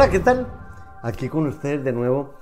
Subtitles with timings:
[0.00, 0.46] Hola, ¿qué tal?
[1.02, 2.32] Aquí con ustedes de nuevo,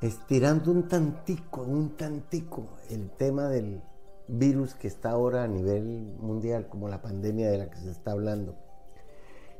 [0.00, 3.82] estirando un tantico, un tantico el tema del
[4.26, 8.10] virus que está ahora a nivel mundial, como la pandemia de la que se está
[8.10, 8.56] hablando.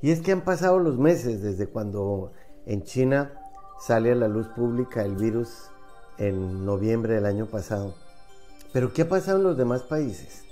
[0.03, 2.32] Y es que han pasado los meses desde cuando
[2.67, 3.40] en China
[3.79, 5.71] sale a la luz pública el virus
[6.18, 7.95] en noviembre del año pasado.
[8.73, 10.43] Pero ¿qué ha pasado en los demás países?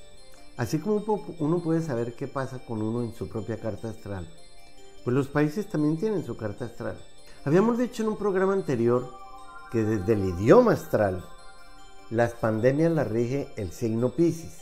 [0.57, 1.03] Así como
[1.41, 4.29] uno puede saber qué pasa con uno en su propia carta astral,
[5.05, 6.97] pues los países también tienen su carta astral.
[7.45, 9.09] Habíamos dicho en un programa anterior
[9.71, 11.25] que desde el idioma astral,
[12.11, 14.59] las pandemias las rige el signo Pisces.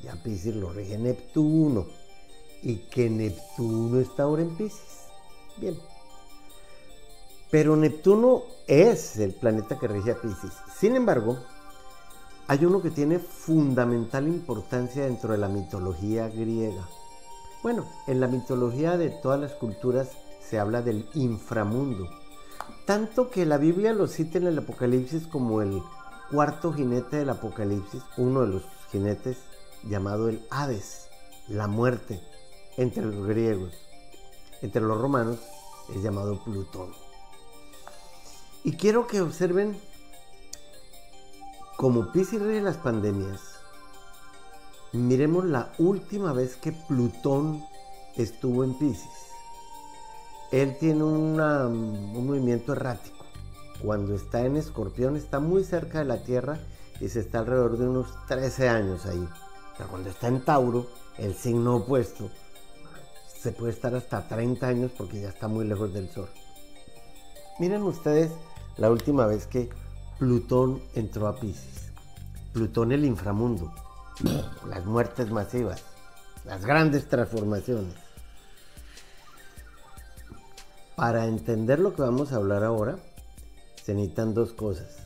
[0.00, 1.86] Ya Pisces lo rige Neptuno.
[2.62, 5.08] Y que Neptuno está ahora en Pisces.
[5.56, 5.76] Bien.
[7.50, 10.52] Pero Neptuno es el planeta que rige a Pisces.
[10.78, 11.36] Sin embargo,
[12.46, 16.88] hay uno que tiene fundamental importancia dentro de la mitología griega.
[17.62, 20.10] Bueno, en la mitología de todas las culturas
[20.40, 22.08] se habla del inframundo.
[22.86, 25.80] Tanto que la Biblia lo cita en el Apocalipsis como el
[26.32, 29.38] cuarto jinete del Apocalipsis, uno de los jinetes
[29.84, 31.08] llamado el Hades,
[31.46, 32.20] la muerte,
[32.76, 33.72] entre los griegos.
[34.60, 35.38] Entre los romanos
[35.94, 36.90] es llamado Plutón.
[38.64, 39.80] Y quiero que observen
[41.76, 43.51] como Pisces rige las pandemias,
[44.92, 47.64] miremos la última vez que Plutón
[48.16, 49.08] estuvo en Pisces.
[50.50, 51.36] Él tiene un
[52.26, 53.24] movimiento errático.
[53.82, 56.58] Cuando está en Escorpión está muy cerca de la Tierra
[57.00, 59.26] y se está alrededor de unos 13 años ahí.
[59.76, 60.86] Pero cuando está en Tauro,
[61.18, 62.30] el signo opuesto,
[63.40, 66.28] se puede estar hasta 30 años porque ya está muy lejos del Sol.
[67.58, 68.30] Miren ustedes
[68.76, 69.70] la última vez que
[70.18, 71.90] Plutón entró a Pisces.
[72.52, 73.72] Plutón el inframundo,
[74.68, 75.82] las muertes masivas,
[76.44, 77.94] las grandes transformaciones.
[80.96, 82.98] Para entender lo que vamos a hablar ahora,
[83.82, 84.98] se necesitan dos cosas.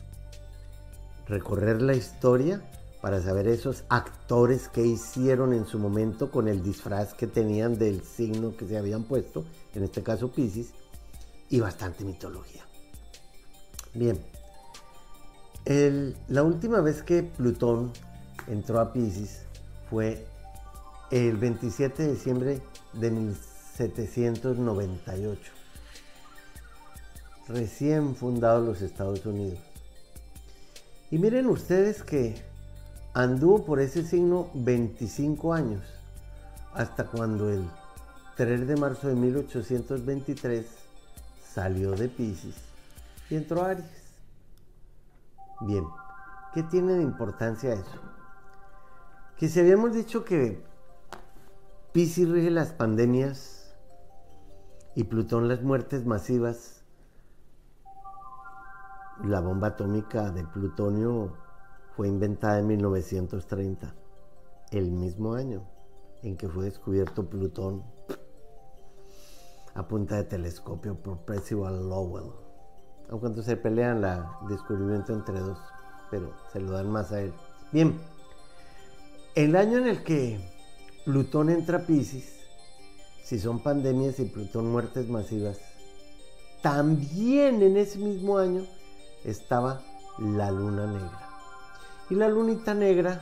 [1.27, 2.61] Recorrer la historia
[3.01, 8.03] para saber esos actores que hicieron en su momento con el disfraz que tenían del
[8.03, 10.73] signo que se habían puesto, en este caso Pisces,
[11.49, 12.63] y bastante mitología.
[13.93, 14.19] Bien,
[16.27, 17.91] la última vez que Plutón
[18.47, 19.41] entró a Pisces
[19.89, 20.25] fue
[21.11, 22.61] el 27 de diciembre
[22.93, 25.51] de 1798,
[27.47, 29.59] recién fundados los Estados Unidos.
[31.09, 32.35] Y miren ustedes que
[33.13, 35.83] anduvo por ese signo 25 años,
[36.73, 37.65] hasta cuando el
[38.35, 40.65] 3 de marzo de 1823
[41.53, 42.55] salió de Pisces
[43.29, 43.85] y entró a Aries.
[45.61, 45.85] Bien,
[46.53, 48.06] ¿qué tiene de importancia eso?
[49.37, 50.63] Que si habíamos dicho que
[51.93, 53.75] Pisces rige las pandemias
[54.95, 56.83] y Plutón las muertes masivas,
[59.23, 61.33] la bomba atómica de plutonio
[61.95, 63.93] fue inventada en 1930,
[64.71, 65.63] el mismo año
[66.23, 67.83] en que fue descubierto Plutón
[69.75, 72.47] a punta de telescopio por Percival Lowell
[73.09, 75.59] aunque se pelean la descubrimiento entre dos,
[76.11, 77.33] pero se lo dan más a él.
[77.71, 77.97] Bien,
[79.37, 80.39] el año en el que
[81.05, 82.39] Plutón entra a Pisces,
[83.23, 85.59] si son pandemias y Plutón muertes masivas,
[86.63, 88.65] también en ese mismo año
[89.23, 89.83] estaba
[90.17, 91.29] la luna negra.
[92.09, 93.21] Y la lunita negra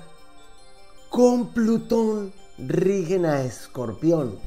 [1.09, 4.39] con Plutón rigen a Escorpión,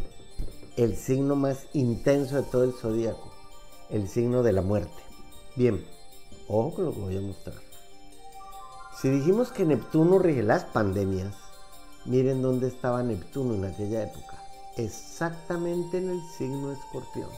[0.78, 3.30] el signo más intenso de todo el zodíaco,
[3.90, 5.02] el signo de la muerte.
[5.54, 5.84] Bien,
[6.48, 7.56] ojo con lo que voy a mostrar.
[9.02, 11.36] Si dijimos que Neptuno rige las pandemias,
[12.04, 14.42] miren dónde estaba Neptuno en aquella época.
[14.76, 17.28] Exactamente en el signo escorpión.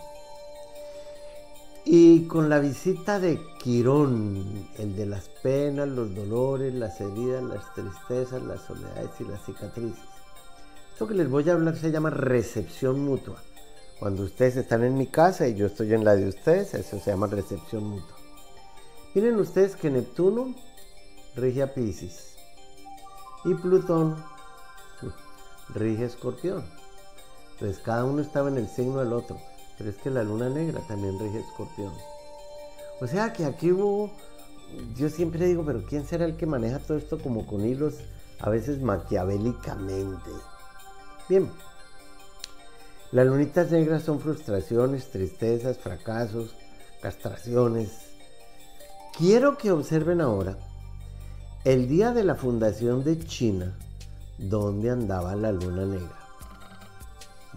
[1.85, 7.75] Y con la visita de Quirón, el de las penas, los dolores, las heridas, las
[7.75, 10.05] tristezas, las soledades y las cicatrices.
[10.93, 13.43] Esto que les voy a hablar se llama recepción mutua.
[13.99, 17.11] Cuando ustedes están en mi casa y yo estoy en la de ustedes, eso se
[17.11, 18.17] llama recepción mutua.
[19.15, 20.55] Miren ustedes que Neptuno
[21.35, 22.37] rige a Pisces
[23.45, 24.23] y Plutón
[25.75, 26.65] rige Escorpión.
[27.53, 29.39] Entonces cada uno estaba en el signo del otro,
[29.77, 31.93] pero es que la luna negra también rige Escorpión.
[33.01, 34.11] O sea que aquí hubo,
[34.97, 37.95] yo siempre digo, pero ¿quién será el que maneja todo esto como con hilos,
[38.41, 40.31] a veces maquiavélicamente?
[41.29, 41.51] Bien,
[43.13, 46.55] las lunitas negras son frustraciones, tristezas, fracasos,
[47.01, 47.91] castraciones.
[49.17, 50.57] Quiero que observen ahora
[51.65, 53.77] el día de la fundación de China,
[54.41, 56.19] donde andaba la luna negra.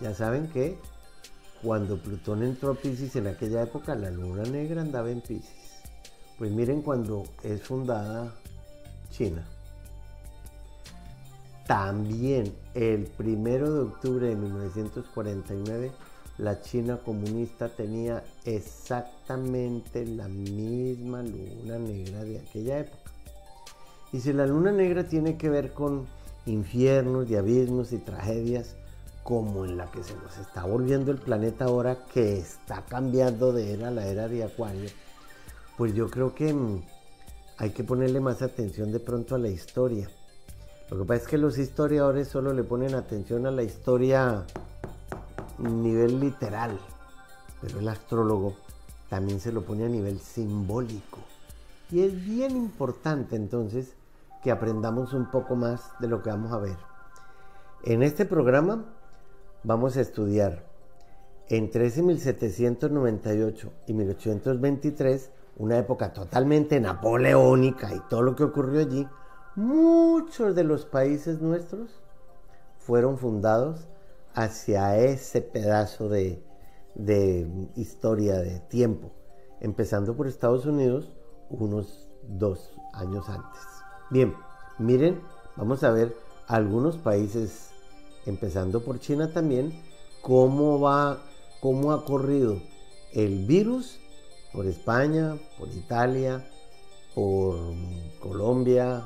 [0.01, 0.77] Ya saben que
[1.61, 5.81] cuando Plutón entró a Pisces en aquella época, la luna negra andaba en Pisces.
[6.37, 8.33] Pues miren cuando es fundada
[9.11, 9.47] China.
[11.67, 15.91] También el primero de octubre de 1949,
[16.37, 23.11] la China comunista tenía exactamente la misma luna negra de aquella época.
[24.11, 26.07] Y si la luna negra tiene que ver con
[26.45, 28.75] infiernos y abismos y tragedias,
[29.23, 33.73] como en la que se nos está volviendo el planeta ahora, que está cambiando de
[33.73, 34.89] era a la era de Acuario,
[35.77, 36.83] pues yo creo que mm,
[37.57, 40.09] hay que ponerle más atención de pronto a la historia.
[40.89, 44.45] Lo que pasa es que los historiadores solo le ponen atención a la historia
[45.57, 46.77] nivel literal,
[47.61, 48.55] pero el astrólogo
[49.09, 51.19] también se lo pone a nivel simbólico.
[51.91, 53.93] Y es bien importante entonces
[54.43, 56.77] que aprendamos un poco más de lo que vamos a ver.
[57.83, 58.85] En este programa
[59.63, 60.65] vamos a estudiar
[61.47, 69.07] entre 1798 y 1823, una época totalmente napoleónica y todo lo que ocurrió allí,
[69.55, 72.01] muchos de los países nuestros
[72.79, 73.87] fueron fundados
[74.33, 76.43] hacia ese pedazo de,
[76.95, 79.11] de historia, de tiempo,
[79.61, 81.13] empezando por Estados Unidos
[81.49, 83.82] unos dos años antes.
[84.13, 84.35] Bien,
[84.77, 85.19] miren,
[85.55, 86.15] vamos a ver
[86.47, 87.71] algunos países
[88.27, 89.73] empezando por China también,
[90.21, 91.17] cómo va,
[91.59, 92.61] cómo ha corrido
[93.13, 93.97] el virus
[94.53, 96.47] por España, por Italia,
[97.15, 97.57] por
[98.19, 99.03] Colombia,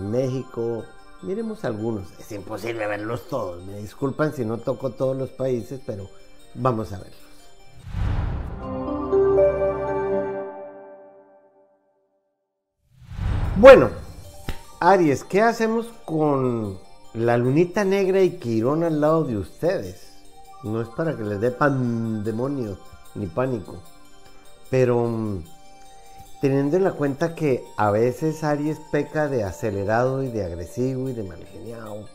[0.00, 0.84] México.
[1.22, 2.12] Miremos algunos.
[2.20, 3.64] Es imposible verlos todos.
[3.64, 6.06] Me disculpan si no toco todos los países, pero
[6.56, 7.30] vamos a verlos.
[13.56, 13.90] Bueno,
[14.82, 16.78] Aries, ¿qué hacemos con
[17.12, 20.08] la lunita negra y Quirón al lado de ustedes.
[20.62, 22.78] No es para que les dé pandemonio
[23.14, 23.76] ni pánico.
[24.70, 25.44] Pero mm,
[26.40, 31.12] teniendo en la cuenta que a veces Aries peca de acelerado y de agresivo y
[31.12, 32.06] de malgeniado,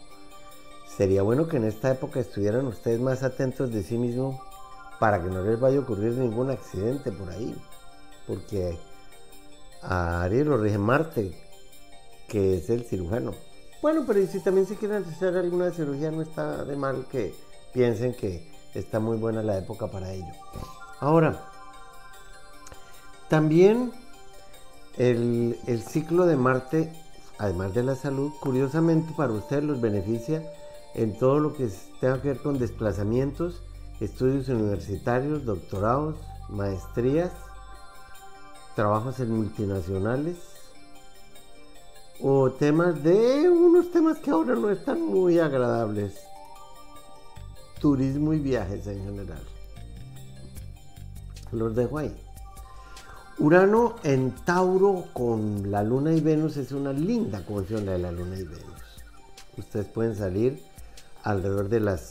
[0.97, 4.37] sería bueno que en esta época estuvieran ustedes más atentos de sí mismos
[4.99, 7.53] para que no les vaya a ocurrir ningún accidente por ahí.
[8.25, 8.79] Porque
[9.83, 11.44] a Aries lo rige Marte,
[12.27, 13.33] que es el cirujano.
[13.81, 17.33] Bueno, pero si también se quieren hacer alguna cirugía, no está de mal que
[17.73, 20.33] piensen que está muy buena la época para ello.
[20.99, 21.51] Ahora,
[23.29, 23.91] también
[24.97, 26.91] el, el ciclo de Marte,
[27.37, 30.41] además de la salud, curiosamente para ustedes los beneficia
[30.93, 31.69] en todo lo que
[31.99, 33.61] tenga que ver con desplazamientos,
[33.99, 36.15] estudios universitarios, doctorados,
[36.49, 37.31] maestrías,
[38.75, 40.37] trabajos en multinacionales,
[42.21, 46.19] o temas de unos temas que ahora no están muy agradables.
[47.79, 49.43] Turismo y viajes en general.
[51.51, 52.15] Los dejo ahí.
[53.37, 58.37] Urano en Tauro con la Luna y Venus es una linda conjunción de la Luna
[58.39, 59.03] y Venus.
[59.57, 60.63] Ustedes pueden salir
[61.23, 62.01] alrededor de las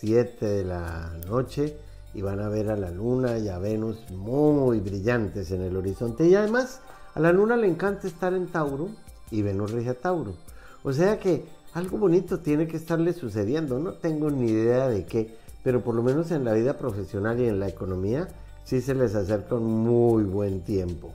[0.00, 1.76] 7 de la noche
[2.12, 6.28] y van a ver a la Luna y a Venus muy brillantes en el horizonte.
[6.28, 6.80] Y además
[7.14, 8.90] a la Luna le encanta estar en Tauro
[9.34, 10.34] y Venus rige Tauro.
[10.82, 13.78] O sea que algo bonito tiene que estarle sucediendo.
[13.78, 17.48] No tengo ni idea de qué, pero por lo menos en la vida profesional y
[17.48, 18.28] en la economía
[18.64, 21.12] sí se les acerca un muy buen tiempo.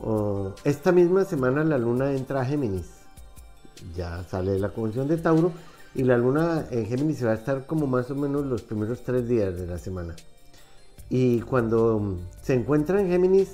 [0.00, 2.86] Oh, esta misma semana la luna entra a Géminis.
[3.96, 5.52] Ya sale la conjunción de Tauro
[5.94, 9.28] y la luna en Géminis va a estar como más o menos los primeros tres
[9.28, 10.14] días de la semana.
[11.10, 13.48] Y cuando se encuentra en Géminis,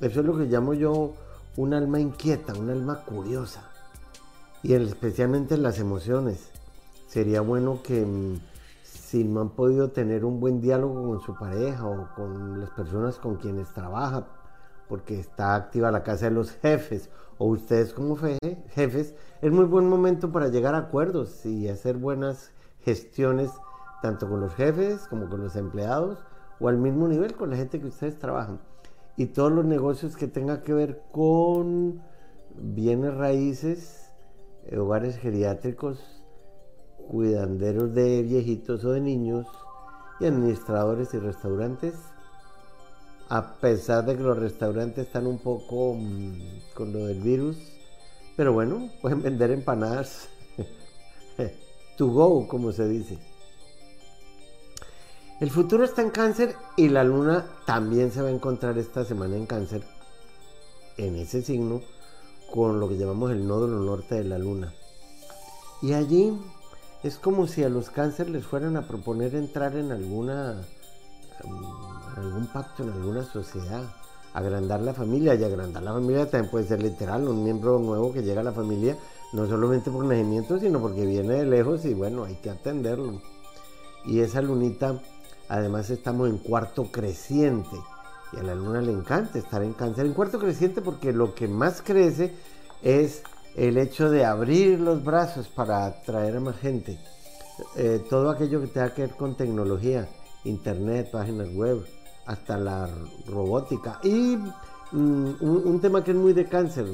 [0.00, 1.14] eso es lo que llamo yo
[1.58, 3.64] un alma inquieta, un alma curiosa,
[4.62, 6.52] y especialmente en las emociones.
[7.08, 8.38] Sería bueno que mm,
[8.84, 13.16] si no han podido tener un buen diálogo con su pareja o con las personas
[13.16, 14.28] con quienes trabaja,
[14.88, 19.88] porque está activa la casa de los jefes o ustedes como jefes, es muy buen
[19.88, 22.52] momento para llegar a acuerdos y hacer buenas
[22.84, 23.50] gestiones
[24.00, 26.18] tanto con los jefes como con los empleados
[26.60, 28.60] o al mismo nivel con la gente que ustedes trabajan
[29.18, 32.00] y todos los negocios que tengan que ver con
[32.54, 34.12] bienes raíces,
[34.72, 36.22] hogares geriátricos,
[37.08, 39.48] cuidanderos de viejitos o de niños
[40.20, 41.94] y administradores y restaurantes.
[43.28, 47.58] A pesar de que los restaurantes están un poco mm, con lo del virus,
[48.36, 50.28] pero bueno, pueden vender empanadas
[51.98, 53.18] to go, como se dice.
[55.40, 59.36] El futuro está en cáncer y la luna también se va a encontrar esta semana
[59.36, 59.84] en cáncer,
[60.96, 61.80] en ese signo,
[62.50, 64.72] con lo que llamamos el nódulo norte de la luna.
[65.80, 66.36] Y allí
[67.04, 70.60] es como si a los cánceres les fueran a proponer entrar en alguna
[71.44, 73.84] mm, algún pacto en alguna sociedad,
[74.34, 78.22] agrandar la familia y agrandar la familia también puede ser literal, un miembro nuevo que
[78.22, 78.96] llega a la familia
[79.32, 83.20] no solamente por nacimiento, sino porque viene de lejos y bueno, hay que atenderlo.
[84.04, 85.00] Y esa lunita,
[85.48, 87.76] además estamos en cuarto creciente
[88.32, 91.48] y a la luna le encanta estar en cáncer en cuarto creciente porque lo que
[91.48, 92.34] más crece
[92.82, 93.22] es
[93.56, 96.98] el hecho de abrir los brazos para atraer a más gente.
[97.76, 100.08] Eh, todo aquello que tenga que ver con tecnología,
[100.44, 101.84] internet, páginas web,
[102.26, 102.88] hasta la
[103.26, 103.98] robótica.
[104.04, 104.36] Y
[104.92, 106.86] mm, un, tema que es muy de cáncer,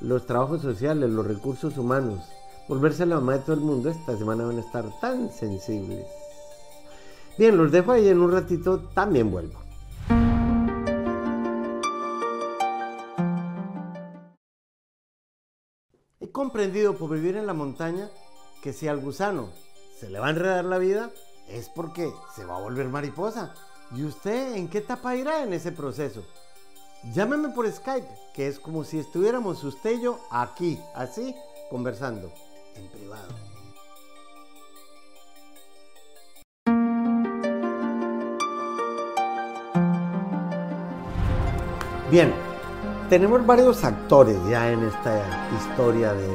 [0.00, 2.20] los trabajos sociales, los recursos humanos.
[2.68, 6.06] Volverse la mamá de todo el mundo, esta semana van a estar tan sensibles.
[7.38, 9.58] Bien, los dejo ahí en un ratito, también vuelvo.
[16.20, 18.10] He comprendido por vivir en la montaña
[18.62, 19.48] que si al gusano
[19.98, 21.10] se le va a enredar la vida,
[21.48, 23.54] es porque se va a volver mariposa.
[23.94, 26.24] ¿Y usted en qué etapa irá en ese proceso?
[27.12, 31.34] Llámeme por Skype, que es como si estuviéramos usted y yo aquí, así,
[31.70, 32.32] conversando,
[32.76, 33.51] en privado.
[42.12, 42.30] Bien,
[43.08, 46.28] tenemos varios actores ya en esta historia de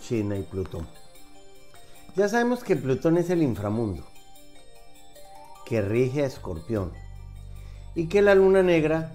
[0.00, 0.88] China y Plutón.
[2.16, 4.02] Ya sabemos que Plutón es el inframundo,
[5.66, 6.90] que rige a Escorpión,
[7.94, 9.12] y que la luna negra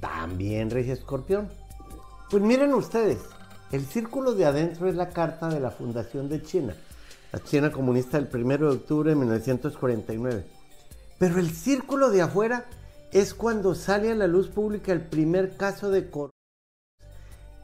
[0.00, 1.52] también rige a Escorpión.
[2.28, 3.20] Pues miren ustedes,
[3.70, 6.74] el círculo de adentro es la carta de la fundación de China,
[7.30, 10.44] la China comunista del 1 de octubre de 1949.
[11.16, 12.66] Pero el círculo de afuera
[13.12, 16.34] es cuando sale a la luz pública el primer caso de coronavirus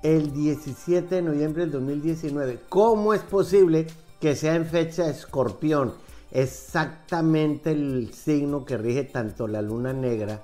[0.03, 2.61] el 17 de noviembre del 2019.
[2.69, 3.87] ¿Cómo es posible
[4.25, 5.93] que sea en fecha escorpión,
[6.31, 10.41] exactamente el signo que rige tanto la luna negra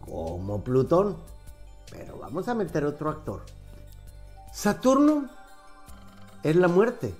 [0.00, 1.16] como Plutón.
[1.90, 3.42] Pero vamos a meter otro actor.
[4.52, 5.28] Saturno
[6.44, 7.12] es la muerte.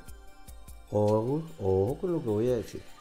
[0.92, 2.91] Ojo, ojo con lo que voy a decir.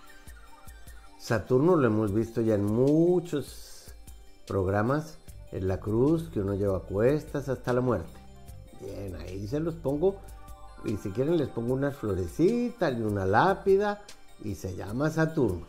[1.22, 3.94] Saturno lo hemos visto ya en muchos
[4.48, 5.20] programas,
[5.52, 8.20] en la cruz que uno lleva a cuestas hasta la muerte.
[8.82, 10.16] Bien, ahí se los pongo
[10.84, 14.02] y si quieren les pongo unas florecitas y una lápida
[14.44, 15.62] y se llama Saturno.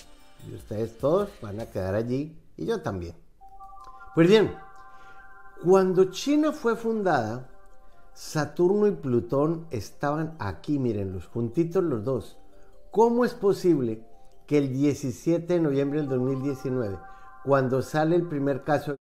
[0.51, 3.15] Y ustedes todos van a quedar allí y yo también.
[4.15, 4.57] Pues bien,
[5.63, 7.51] cuando China fue fundada,
[8.15, 12.39] Saturno y Plutón estaban aquí, miren, los juntitos los dos.
[12.91, 14.03] ¿Cómo es posible
[14.47, 16.99] que el 17 de noviembre del 2019,
[17.45, 18.97] cuando sale el primer caso,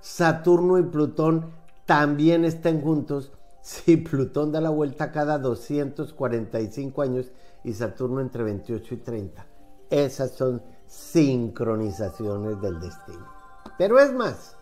[0.00, 1.52] Saturno y Plutón
[1.86, 3.32] también estén juntos
[3.62, 7.30] si Plutón da la vuelta cada 245 años
[7.64, 9.46] y Saturno entre 28 y 30.
[9.90, 13.26] Esas son sincronizaciones del destino.
[13.76, 14.56] Pero es más,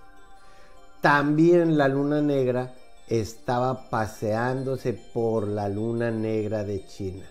[1.01, 2.75] también la luna negra
[3.09, 7.25] estaba paseándose por la luna negra de China.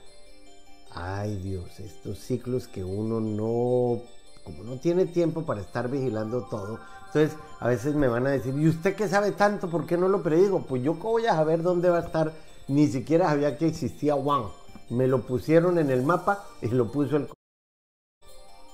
[1.00, 4.02] Ay Dios, estos ciclos que uno no,
[4.44, 8.54] como no tiene tiempo para estar vigilando todo, entonces, a veces me van a decir,
[8.56, 9.70] ¿y usted qué sabe tanto?
[9.70, 10.64] ¿Por qué no lo predigo?
[10.64, 12.34] Pues yo voy a saber dónde va a estar.
[12.68, 14.50] Ni siquiera sabía que existía Wang.
[14.90, 17.30] Me lo pusieron en el mapa y lo puso el...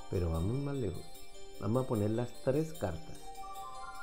[0.09, 1.03] Pero vamos más lejos.
[1.61, 3.17] Vamos a poner las tres cartas.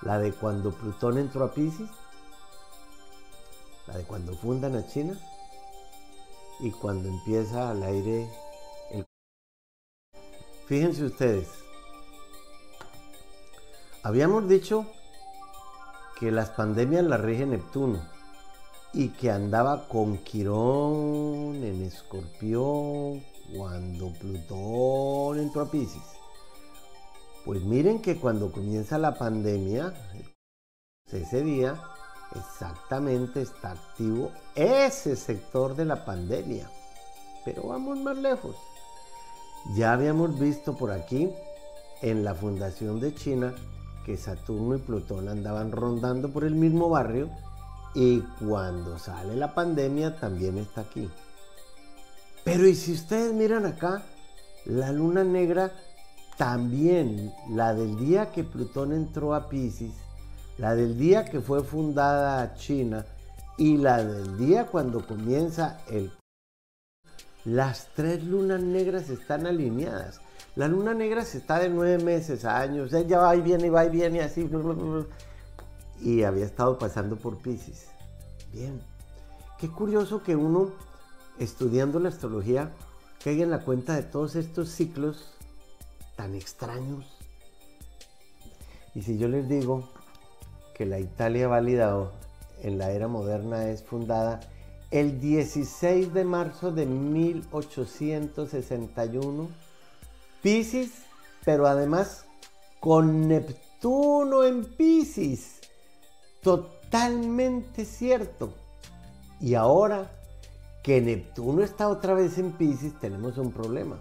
[0.02, 1.90] La de cuando Plutón entró a Pisces.
[3.88, 5.18] La de cuando fundan a China.
[6.62, 8.28] Y cuando empieza al aire
[8.90, 9.06] el...
[10.66, 11.48] Fíjense ustedes,
[14.02, 14.86] Habíamos dicho
[16.18, 18.00] que las pandemias las rige Neptuno
[18.94, 23.22] y que andaba con Quirón en Escorpión
[23.54, 26.02] cuando Plutón entró a Pisces.
[27.44, 29.92] Pues miren que cuando comienza la pandemia,
[31.12, 31.78] ese día
[32.34, 36.68] exactamente está activo ese sector de la pandemia.
[37.44, 38.56] Pero vamos más lejos.
[39.74, 41.30] Ya habíamos visto por aquí
[42.02, 43.54] en la fundación de China
[44.04, 47.28] que Saturno y Plutón andaban rondando por el mismo barrio
[47.94, 51.10] y cuando sale la pandemia también está aquí.
[52.44, 54.02] Pero y si ustedes miran acá,
[54.64, 55.72] la luna negra
[56.38, 59.92] también, la del día que Plutón entró a Pisces,
[60.60, 63.06] la del día que fue fundada China
[63.56, 66.12] y la del día cuando comienza el...
[67.46, 70.20] Las tres lunas negras están alineadas.
[70.56, 73.86] La luna negra se está de nueve meses a años, ella va y viene va
[73.86, 74.50] y viene así.
[76.02, 77.88] Y había estado pasando por Pisces.
[78.52, 78.82] Bien.
[79.58, 80.72] Qué curioso que uno,
[81.38, 82.70] estudiando la astrología,
[83.24, 85.32] caiga en la cuenta de todos estos ciclos
[86.16, 87.06] tan extraños.
[88.94, 89.88] Y si yo les digo
[90.80, 92.10] que la Italia válida
[92.62, 94.40] en la era moderna es fundada
[94.90, 99.50] el 16 de marzo de 1861,
[100.40, 100.90] Piscis,
[101.44, 102.24] pero además
[102.80, 105.60] con Neptuno en Piscis.
[106.42, 108.54] Totalmente cierto.
[109.38, 110.10] Y ahora
[110.82, 113.98] que Neptuno está otra vez en Pisces, tenemos un problema.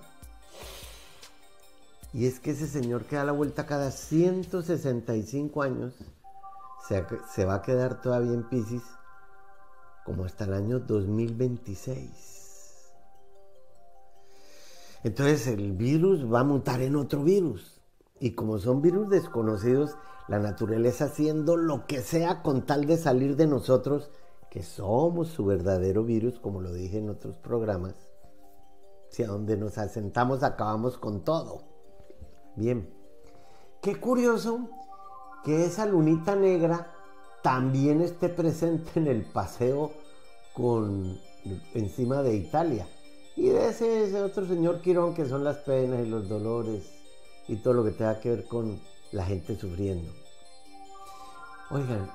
[2.13, 5.93] Y es que ese señor que da la vuelta cada 165 años
[6.87, 8.83] se, se va a quedar todavía en Pisces
[10.05, 12.39] como hasta el año 2026.
[15.03, 17.81] Entonces el virus va a mutar en otro virus.
[18.19, 19.95] Y como son virus desconocidos,
[20.27, 24.11] la naturaleza haciendo lo que sea con tal de salir de nosotros
[24.49, 27.95] que somos su verdadero virus, como lo dije en otros programas.
[29.09, 31.63] Si a donde nos asentamos acabamos con todo.
[32.55, 32.93] Bien,
[33.81, 34.69] qué curioso
[35.43, 36.91] que esa lunita negra
[37.41, 39.91] también esté presente en el paseo
[40.53, 41.19] con
[41.73, 42.87] encima de Italia.
[43.35, 46.83] Y de ese, ese otro señor Quirón que son las penas y los dolores
[47.47, 48.79] y todo lo que tenga que ver con
[49.11, 50.11] la gente sufriendo.
[51.71, 52.09] Oigan,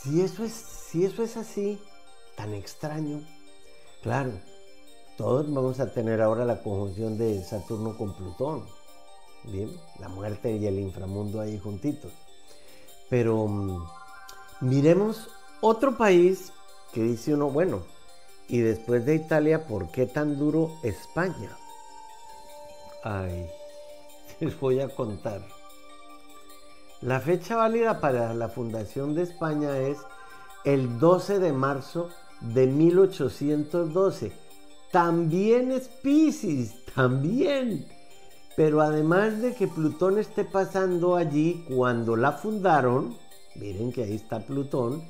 [0.00, 1.78] si eso es, si eso es así,
[2.36, 3.20] tan extraño,
[4.02, 4.32] claro,
[5.18, 8.64] todos vamos a tener ahora la conjunción de Saturno con Plutón.
[9.44, 12.12] Bien, la muerte y el inframundo ahí juntitos.
[13.08, 13.86] Pero mm,
[14.60, 15.28] miremos
[15.60, 16.52] otro país
[16.92, 17.82] que dice uno, bueno,
[18.48, 21.56] y después de Italia, ¿por qué tan duro España?
[23.04, 23.48] Ay,
[24.40, 25.42] les voy a contar.
[27.00, 29.98] La fecha válida para la fundación de España es
[30.64, 34.32] el 12 de marzo de 1812.
[34.90, 37.86] También es Pisces, también.
[38.56, 43.16] Pero además de que Plutón esté pasando allí cuando la fundaron,
[43.54, 45.02] miren que ahí está Plutón,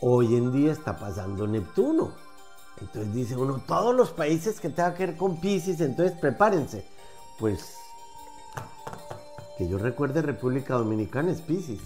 [0.00, 2.12] hoy en día está pasando Neptuno.
[2.80, 6.86] Entonces dice uno, todos los países que tengan que ver con Pisces, entonces prepárense.
[7.38, 7.76] Pues
[9.56, 11.80] que yo recuerde República Dominicana es Pisces.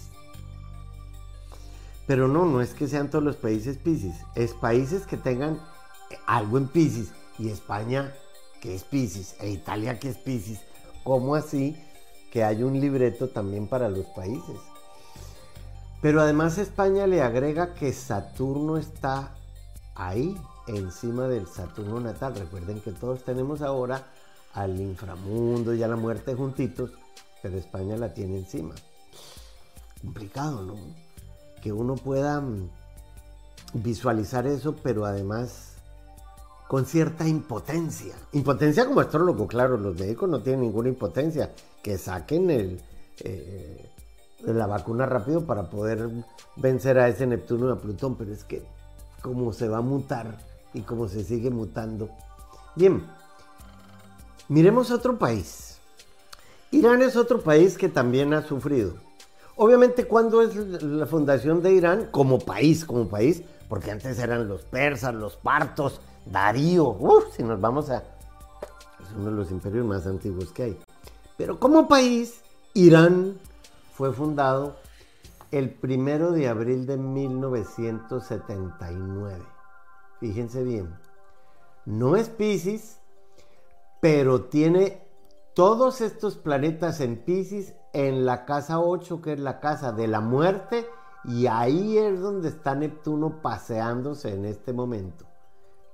[2.07, 5.61] Pero no, no es que sean todos los países Pisces, es países que tengan
[6.25, 8.13] algo en Pisces y España
[8.59, 10.59] que es Pisces e Italia que es Pisces.
[11.03, 11.75] ¿Cómo así
[12.31, 14.57] que hay un libreto también para los países?
[16.01, 19.35] Pero además España le agrega que Saturno está
[19.95, 20.35] ahí,
[20.67, 22.35] encima del Saturno natal.
[22.35, 24.07] Recuerden que todos tenemos ahora
[24.53, 26.91] al inframundo y a la muerte juntitos
[27.41, 28.75] pero España la tiene encima.
[30.01, 30.75] Complicado, ¿no?
[31.61, 32.69] Que uno pueda mm,
[33.73, 35.70] visualizar eso, pero además
[36.71, 38.15] con cierta impotencia.
[38.31, 41.51] Impotencia como astrólogo, claro, los médicos no tienen ninguna impotencia.
[41.83, 42.81] Que saquen el,
[43.19, 43.89] eh,
[44.45, 46.09] la vacuna rápido para poder
[46.55, 48.63] vencer a ese Neptuno y a Plutón, pero es que
[49.21, 50.37] como se va a mutar
[50.73, 52.07] y como se sigue mutando.
[52.77, 53.05] Bien,
[54.47, 55.77] miremos otro país.
[56.71, 58.93] Irán es otro país que también ha sufrido.
[59.57, 62.07] Obviamente, ¿cuándo es la fundación de Irán?
[62.11, 66.89] Como país, como país, porque antes eran los persas, los partos, Darío.
[66.89, 67.97] Uf, si nos vamos a.
[67.97, 70.79] Es uno de los imperios más antiguos que hay.
[71.37, 72.41] Pero como país,
[72.73, 73.37] Irán
[73.93, 74.75] fue fundado
[75.51, 79.41] el primero de abril de 1979.
[80.19, 80.95] Fíjense bien.
[81.85, 82.99] No es Pisces,
[83.99, 85.05] pero tiene
[85.53, 90.21] todos estos planetas en Pisces en la casa 8, que es la casa de la
[90.21, 90.87] muerte,
[91.25, 95.25] y ahí es donde está Neptuno paseándose en este momento,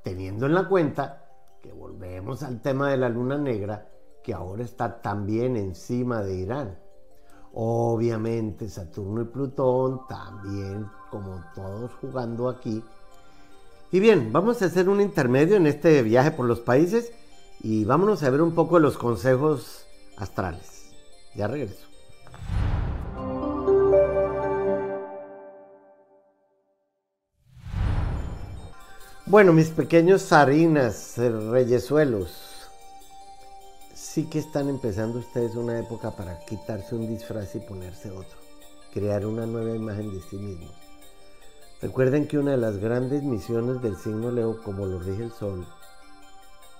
[0.07, 1.25] teniendo en la cuenta
[1.61, 3.89] que volvemos al tema de la luna negra,
[4.23, 6.79] que ahora está también encima de Irán.
[7.53, 12.81] Obviamente Saturno y Plutón también, como todos jugando aquí.
[13.91, 17.11] Y bien, vamos a hacer un intermedio en este viaje por los países
[17.59, 20.89] y vámonos a ver un poco los consejos astrales.
[21.35, 21.86] Ya regreso.
[29.29, 32.31] Bueno, mis pequeños sarinas, reyesuelos,
[33.93, 38.37] sí que están empezando ustedes una época para quitarse un disfraz y ponerse otro,
[38.93, 40.71] crear una nueva imagen de sí mismos.
[41.81, 45.67] Recuerden que una de las grandes misiones del signo Leo, como lo rige el Sol,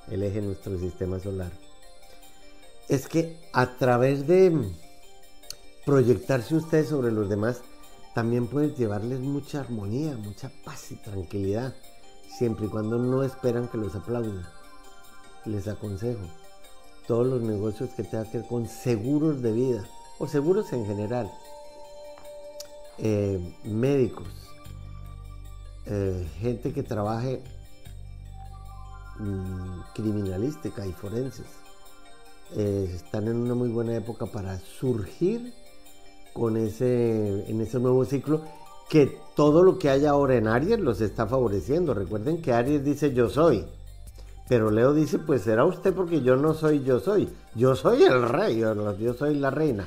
[0.10, 1.52] el eje de nuestro sistema solar,
[2.88, 4.58] es que a través de
[5.86, 7.60] proyectarse ustedes sobre los demás,
[8.16, 11.76] también pueden llevarles mucha armonía, mucha paz y tranquilidad,
[12.38, 14.46] siempre y cuando no esperan que los aplaudan.
[15.46, 16.26] Les aconsejo,
[17.08, 19.84] todos los negocios que tengan que ver con seguros de vida
[20.20, 21.32] o seguros en general,
[23.00, 24.28] eh, médicos,
[25.86, 27.42] eh, gente que trabaje
[29.20, 31.48] mm, criminalística y forenses.
[32.56, 35.54] Eh, están en una muy buena época para surgir
[36.34, 38.42] con ese, en ese nuevo ciclo
[38.90, 41.94] que todo lo que hay ahora en Aries los está favoreciendo.
[41.94, 43.66] Recuerden que Aries dice yo soy.
[44.48, 47.30] Pero Leo dice, pues será usted porque yo no soy yo soy.
[47.54, 49.86] Yo soy el rey, yo soy la reina.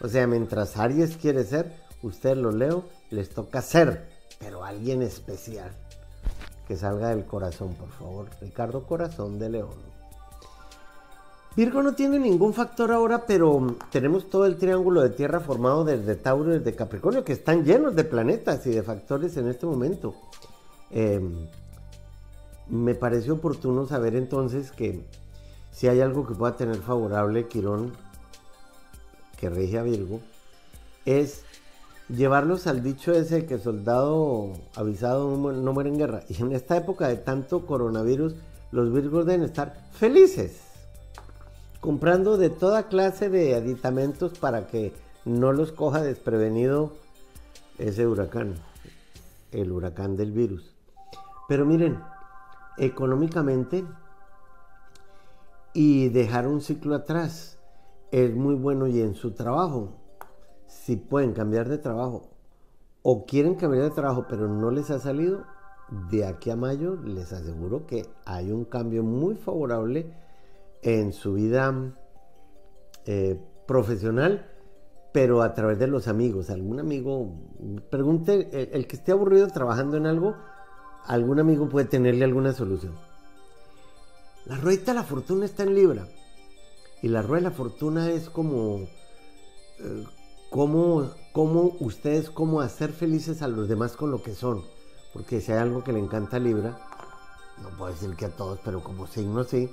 [0.00, 4.08] O sea, mientras Aries quiere ser, usted lo Leo les toca ser,
[4.38, 5.70] pero alguien especial.
[6.66, 8.28] Que salga del corazón, por favor.
[8.40, 9.99] Ricardo Corazón de León.
[11.56, 16.14] Virgo no tiene ningún factor ahora, pero tenemos todo el triángulo de tierra formado desde
[16.14, 20.14] Tauro y desde Capricornio, que están llenos de planetas y de factores en este momento.
[20.90, 21.48] Em,
[22.68, 25.04] me parece oportuno saber entonces que
[25.72, 27.94] si hay algo que pueda tener favorable Quirón,
[29.36, 30.20] que rige a Virgo,
[31.04, 31.42] es
[32.08, 36.22] llevarlos al dicho ese que soldado avisado no muere en guerra.
[36.28, 38.36] Y en esta época de tanto coronavirus,
[38.70, 40.69] los Virgos deben estar felices,
[41.80, 44.92] comprando de toda clase de aditamentos para que
[45.24, 46.92] no los coja desprevenido
[47.78, 48.54] ese huracán,
[49.52, 50.74] el huracán del virus.
[51.48, 51.98] Pero miren,
[52.78, 53.84] económicamente
[55.72, 57.58] y dejar un ciclo atrás
[58.10, 59.96] es muy bueno y en su trabajo,
[60.66, 62.28] si pueden cambiar de trabajo
[63.02, 65.44] o quieren cambiar de trabajo pero no les ha salido,
[66.10, 70.12] de aquí a mayo les aseguro que hay un cambio muy favorable
[70.82, 71.94] en su vida
[73.06, 74.50] eh, profesional,
[75.12, 76.50] pero a través de los amigos.
[76.50, 77.34] Algún amigo,
[77.90, 80.36] pregunte, el que esté aburrido trabajando en algo,
[81.04, 82.94] algún amigo puede tenerle alguna solución.
[84.46, 86.06] La rueda de la fortuna está en Libra.
[87.02, 88.80] Y la rueda de la fortuna es como,
[89.78, 90.04] eh,
[90.50, 94.62] como, como ustedes, como hacer felices a los demás con lo que son.
[95.12, 96.78] Porque si hay algo que le encanta a Libra,
[97.62, 99.70] no puedo decir que a todos, pero como signo sí,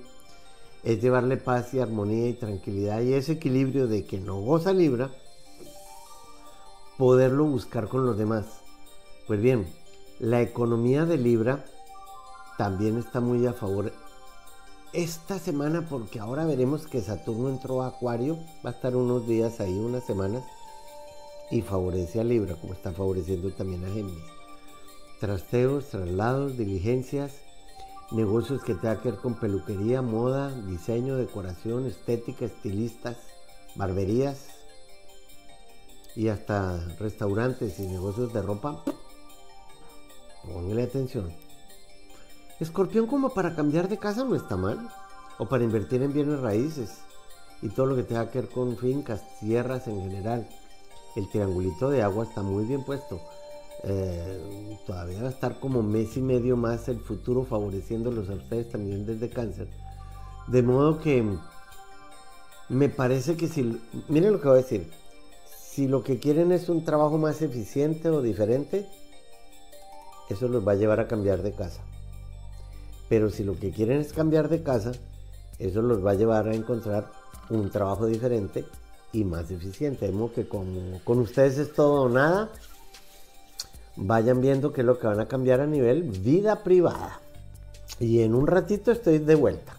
[0.84, 5.12] es llevarle paz y armonía y tranquilidad y ese equilibrio de que no goza Libra,
[6.98, 8.46] poderlo buscar con los demás.
[9.28, 9.68] Pues bien,
[10.20, 11.66] la economía de Libra
[12.58, 13.92] también está muy a favor
[14.94, 19.60] esta semana porque ahora veremos que Saturno entró a Acuario, va a estar unos días
[19.60, 20.44] ahí, unas semanas,
[21.52, 24.24] y favorece a Libra, como está favoreciendo también a Géminis.
[25.20, 27.34] Trasteos, traslados, diligencias,
[28.12, 33.18] negocios que tengan que ver con peluquería, moda, diseño, decoración, estética, estilistas,
[33.76, 34.48] barberías
[36.16, 38.84] y hasta restaurantes y negocios de ropa
[40.54, 41.34] Póngale atención.
[42.60, 44.90] Escorpión como para cambiar de casa no está mal.
[45.40, 47.02] O para invertir en bienes raíces.
[47.62, 50.48] Y todo lo que tenga que ver con fincas, tierras en general.
[51.16, 53.20] El triangulito de agua está muy bien puesto.
[53.84, 58.70] Eh, todavía va a estar como mes y medio más el futuro favoreciéndolos a ustedes
[58.70, 59.68] también desde cáncer.
[60.48, 61.24] De modo que
[62.70, 64.90] me parece que si, miren lo que voy a decir,
[65.60, 68.88] si lo que quieren es un trabajo más eficiente o diferente,
[70.30, 71.82] eso los va a llevar a cambiar de casa.
[73.10, 74.92] Pero si lo que quieren es cambiar de casa,
[75.60, 77.12] eso los va a llevar a encontrar
[77.50, 78.66] un trabajo diferente
[79.14, 80.12] y más eficiente.
[80.12, 82.50] De que con, con ustedes es todo o nada,
[83.98, 87.20] vayan viendo qué es lo que van a cambiar a nivel vida privada.
[88.00, 89.76] Y en un ratito estoy de vuelta.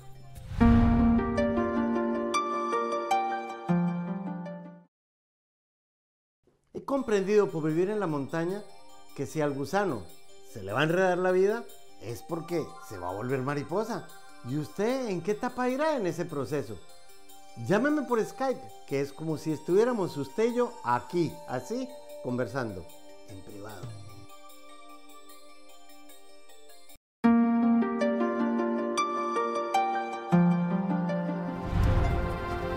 [6.75, 8.63] He comprendido por vivir en la montaña
[9.17, 10.03] que si al gusano
[10.53, 11.65] se le va a enredar la vida,
[12.03, 14.09] es porque se va a volver mariposa.
[14.49, 16.79] ¿Y usted en qué etapa irá en ese proceso?
[17.67, 21.89] Llámeme por Skype, que es como si estuviéramos usted y yo aquí, así,
[22.23, 22.87] conversando,
[23.29, 23.98] en privado.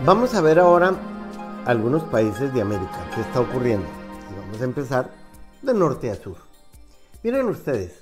[0.04, 0.96] Vamos a ver ahora
[1.64, 3.86] algunos países de América, qué está ocurriendo.
[4.32, 5.12] Y vamos a empezar
[5.62, 6.38] de norte a sur.
[7.22, 7.94] Miren ustedes,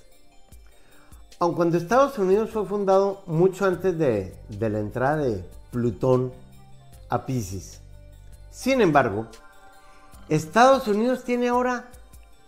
[1.39, 6.31] aun cuando Estados Unidos fue fundado mucho antes de, la entrada de Plutón
[7.09, 7.81] a Pisces,
[8.49, 9.27] sin embargo,
[10.29, 11.89] Estados Unidos tiene ahora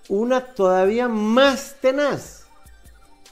[0.07, 2.45] una todavía más tenaz.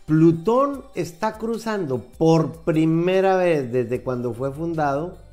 [0.05, 5.28] Plutón está cruzando por primera vez desde cuando fue fundado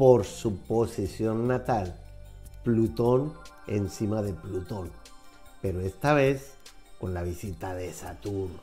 [0.00, 1.94] por su posición natal.
[2.64, 3.34] Plutón
[3.66, 4.88] encima de Plutón.
[5.60, 6.54] Pero esta vez
[6.98, 8.56] con la visita de Saturno,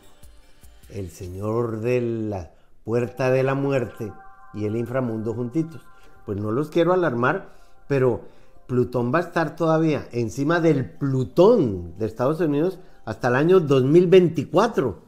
[0.90, 2.50] el señor de la
[2.84, 4.12] puerta de la muerte
[4.56, 5.80] y el inframundo juntitos.
[6.26, 7.54] Pues no los quiero alarmar,
[7.88, 8.22] pero
[8.66, 15.04] Plutón va a estar todavía encima del Plutón de Estados Unidos hasta el año 2024.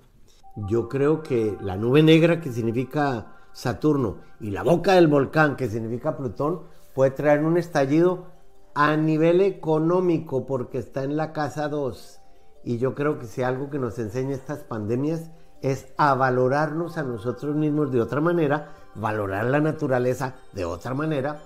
[0.67, 5.69] Yo creo que la nube negra que significa Saturno y la boca del volcán que
[5.69, 6.61] significa Plutón
[6.93, 8.27] puede traer un estallido
[8.73, 12.19] a nivel económico porque está en la casa 2.
[12.63, 15.31] Y yo creo que si algo que nos enseña estas pandemias
[15.61, 21.41] es a valorarnos a nosotros mismos de otra manera, valorar la naturaleza de otra manera.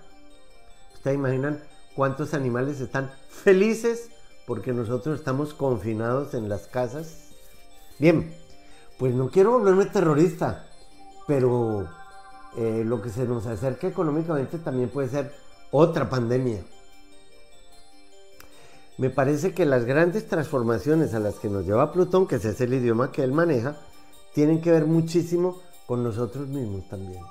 [0.94, 1.64] ¿Ustedes imaginan
[1.96, 4.10] cuántos animales están felices
[4.46, 7.32] porque nosotros estamos confinados en las casas?
[8.00, 8.34] Bien,
[9.00, 10.68] pues no quiero volverme terrorista,
[11.28, 11.88] pero
[12.58, 15.34] eh, lo que se nos acerca económicamente también puede ser
[15.72, 16.64] otra pandemia.
[18.98, 22.62] Me parece que las grandes transformaciones a las que nos lleva Plutón, que ese es
[22.62, 23.76] el idioma que él maneja,
[24.34, 27.24] tienen que ver muchísimo con nosotros mismos también.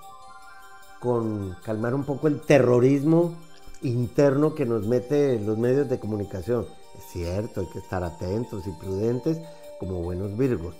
[1.01, 3.37] Con calmar un poco el terrorismo
[3.83, 6.67] interno que nos mete los medios de comunicación.
[6.99, 9.39] Es cierto, hay que estar atentos y prudentes
[9.79, 10.75] como buenos virgos.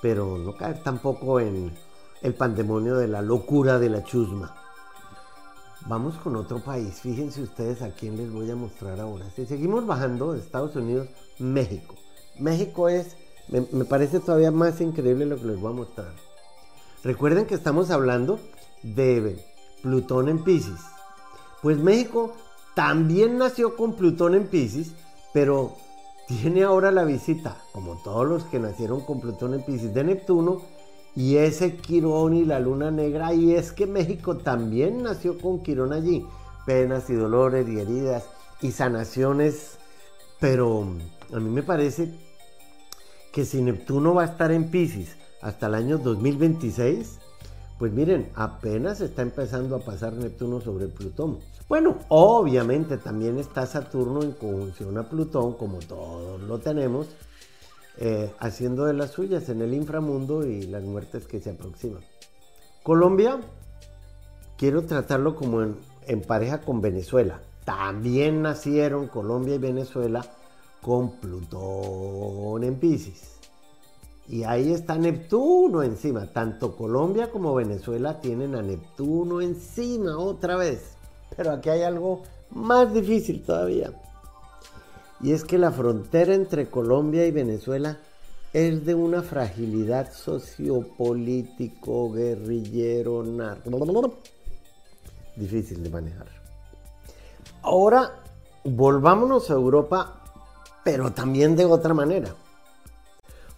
[0.00, 1.72] Pero no caer tampoco en
[2.24, 4.56] el pandemonio de la locura de la chusma.
[5.86, 7.02] Vamos con otro país.
[7.02, 9.26] Fíjense ustedes a quién les voy a mostrar ahora.
[9.36, 11.06] Si seguimos bajando de Estados Unidos,
[11.38, 11.94] México.
[12.38, 13.14] México es,
[13.48, 16.12] me, parece todavía más increíble lo que les voy a mostrar.
[17.02, 18.40] Recuerden que estamos hablando
[18.82, 19.44] de
[19.82, 20.80] Plutón en Pisces.
[21.60, 22.32] Pues México
[22.74, 24.92] también nació con Plutón en Pisces,
[25.34, 25.76] pero
[26.26, 30.62] tiene ahora la visita, como todos los que nacieron con Plutón en Pisces, de Neptuno
[31.16, 33.32] y ese Quirón y la luna negra.
[33.34, 36.26] Y es que México también nació con Quirón allí.
[36.66, 38.24] Penas y dolores y heridas
[38.60, 39.78] y sanaciones.
[40.40, 40.86] Pero
[41.32, 42.12] a mí me parece
[43.32, 47.18] que si Neptuno va a estar en Pisces hasta el año 2026,
[47.78, 51.38] pues miren, apenas está empezando a pasar Neptuno sobre Plutón.
[51.68, 57.08] Bueno, obviamente también está Saturno en conjunción a Plutón, como todos lo tenemos,
[57.98, 62.02] eh, haciendo de las suyas en el inframundo y las muertes que se aproximan.
[62.82, 63.40] Colombia,
[64.58, 65.76] quiero tratarlo como en,
[66.06, 67.40] en pareja con Venezuela.
[67.64, 70.24] También nacieron Colombia y Venezuela
[70.82, 73.34] con Plutón en Pisces.
[74.28, 76.26] Y ahí está Neptuno encima.
[76.26, 80.96] Tanto Colombia como Venezuela tienen a Neptuno encima otra vez.
[81.36, 83.92] Pero aquí hay algo más difícil todavía.
[85.24, 87.96] Y es que la frontera entre Colombia y Venezuela
[88.52, 94.18] es de una fragilidad sociopolítico, guerrillero, narco.
[95.34, 96.26] Difícil de manejar.
[97.62, 98.20] Ahora
[98.64, 100.20] volvámonos a Europa,
[100.84, 102.34] pero también de otra manera.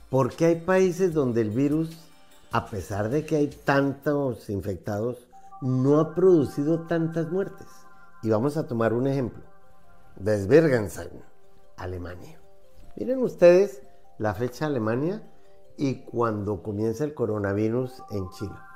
[0.08, 1.98] Porque hay países donde el virus,
[2.52, 5.26] a pesar de que hay tantos infectados,
[5.60, 7.66] no ha producido tantas muertes.
[8.22, 9.42] Y vamos a tomar un ejemplo.
[10.14, 11.34] Desbergensen
[11.76, 12.40] Alemania.
[12.96, 13.82] Miren ustedes
[14.18, 15.22] la fecha Alemania
[15.76, 18.66] y cuando comienza el coronavirus en China.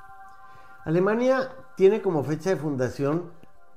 [0.85, 3.31] Alemania tiene como fecha de fundación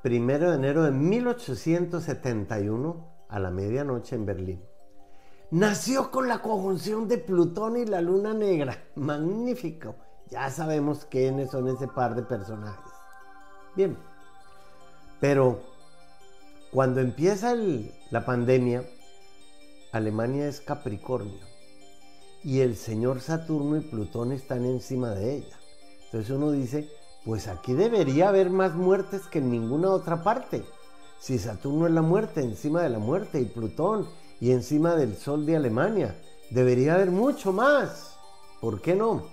[0.05, 4.63] 1 de enero de 1871 a la medianoche en Berlín.
[5.51, 8.83] Nació con la conjunción de Plutón y la Luna Negra.
[8.97, 9.95] Magnífico.
[10.29, 12.93] Ya sabemos quiénes son ese par de personajes.
[13.77, 13.99] Bien.
[15.21, 15.61] Pero
[16.71, 17.55] cuando empieza
[18.11, 18.85] la pandemia,
[19.95, 21.39] Alemania es Capricornio
[22.43, 25.57] y el señor Saturno y Plutón están encima de ella.
[26.07, 26.91] Entonces uno dice,
[27.25, 30.65] pues aquí debería haber más muertes que en ninguna otra parte.
[31.21, 34.09] Si Saturno es la muerte, encima de la muerte, y Plutón,
[34.41, 38.19] y encima del Sol de Alemania, debería haber mucho más.
[38.61, 39.29] ¿Por qué no?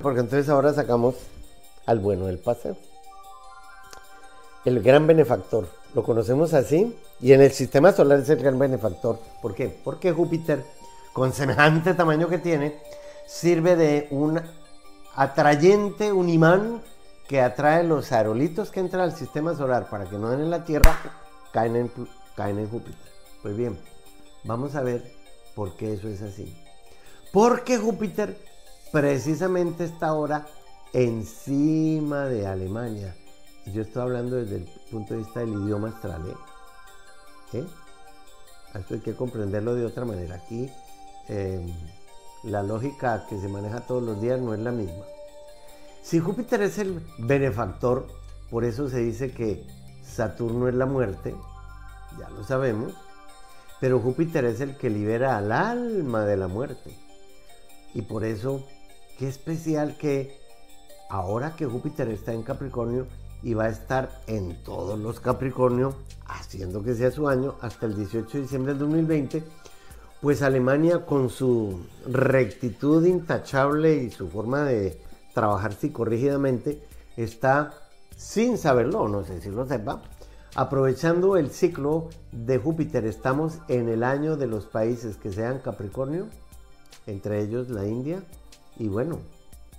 [0.00, 1.14] Porque entonces ahora sacamos
[1.86, 2.76] al bueno del paseo.
[4.64, 5.68] El gran benefactor.
[5.94, 9.18] Lo conocemos así y en el sistema solar es el gran benefactor.
[9.40, 9.68] ¿Por qué?
[9.82, 10.64] Porque Júpiter,
[11.12, 12.76] con semejante tamaño que tiene,
[13.26, 14.40] sirve de un
[15.14, 16.82] atrayente, un imán
[17.28, 20.64] que atrae los aerolitos que entran al sistema solar para que no den en la
[20.64, 20.98] Tierra,
[21.52, 21.90] caen en,
[22.36, 23.00] caen en Júpiter.
[23.42, 23.78] Pues bien,
[24.44, 25.14] vamos a ver
[25.54, 26.54] por qué eso es así.
[27.32, 28.38] Porque Júpiter
[28.92, 30.46] precisamente está ahora
[30.92, 33.16] encima de Alemania.
[33.66, 36.22] Yo estoy hablando desde el punto de vista del idioma astral.
[36.28, 36.53] ¿eh?
[37.52, 40.36] Esto hay que comprenderlo de otra manera.
[40.36, 40.70] Aquí
[41.28, 41.72] em,
[42.42, 45.04] la lógica que se maneja todos los días no es la misma.
[46.02, 48.06] Si Júpiter es el benefactor,
[48.50, 49.66] por eso se dice que
[50.02, 51.34] Saturno es la muerte,
[52.18, 52.92] ya lo sabemos,
[53.80, 56.96] pero Júpiter es el que libera al alma de la muerte.
[57.94, 58.66] Y por eso,
[59.18, 60.36] qué especial que
[61.08, 63.06] ahora que Júpiter está en Capricornio
[63.44, 65.94] y va a estar en todos los Capricornio,
[66.26, 69.44] haciendo que sea su año, hasta el 18 de diciembre del 2020,
[70.22, 74.98] pues Alemania con su rectitud intachable y su forma de
[75.34, 76.82] trabajar psicorrígidamente
[77.18, 77.74] está,
[78.16, 80.00] sin saberlo, no sé si lo sepa,
[80.54, 83.04] aprovechando el ciclo de Júpiter.
[83.04, 86.28] Estamos en el año de los países que sean Capricornio,
[87.06, 88.22] entre ellos la India
[88.78, 89.18] y bueno,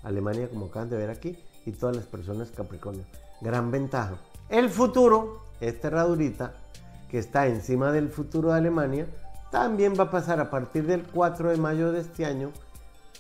[0.04, 3.06] Alemania como acaban de ver aquí y todas las personas Capricornio.
[3.42, 4.18] Gran ventaja.
[4.50, 6.54] El futuro, esta herradurita
[7.10, 9.08] que está encima del futuro de Alemania,
[9.52, 12.52] también va a pasar a partir del 4 de mayo de este año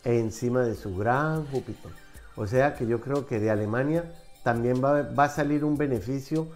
[0.03, 1.91] encima de su gran Júpiter.
[2.35, 4.11] O sea que yo creo que de Alemania
[4.43, 6.47] también va, a salir un beneficio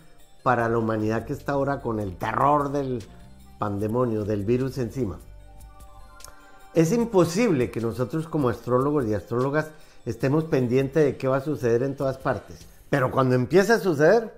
[0.43, 3.03] para la humanidad que está ahora con el terror del
[3.57, 5.17] pandemonio, del virus encima.
[6.75, 9.71] Es imposible que nosotros como astrólogos y astrólogas
[10.05, 12.68] estemos pendientes de qué va a suceder en todas partes.
[12.89, 14.33] Pero cuando empieza a suceder,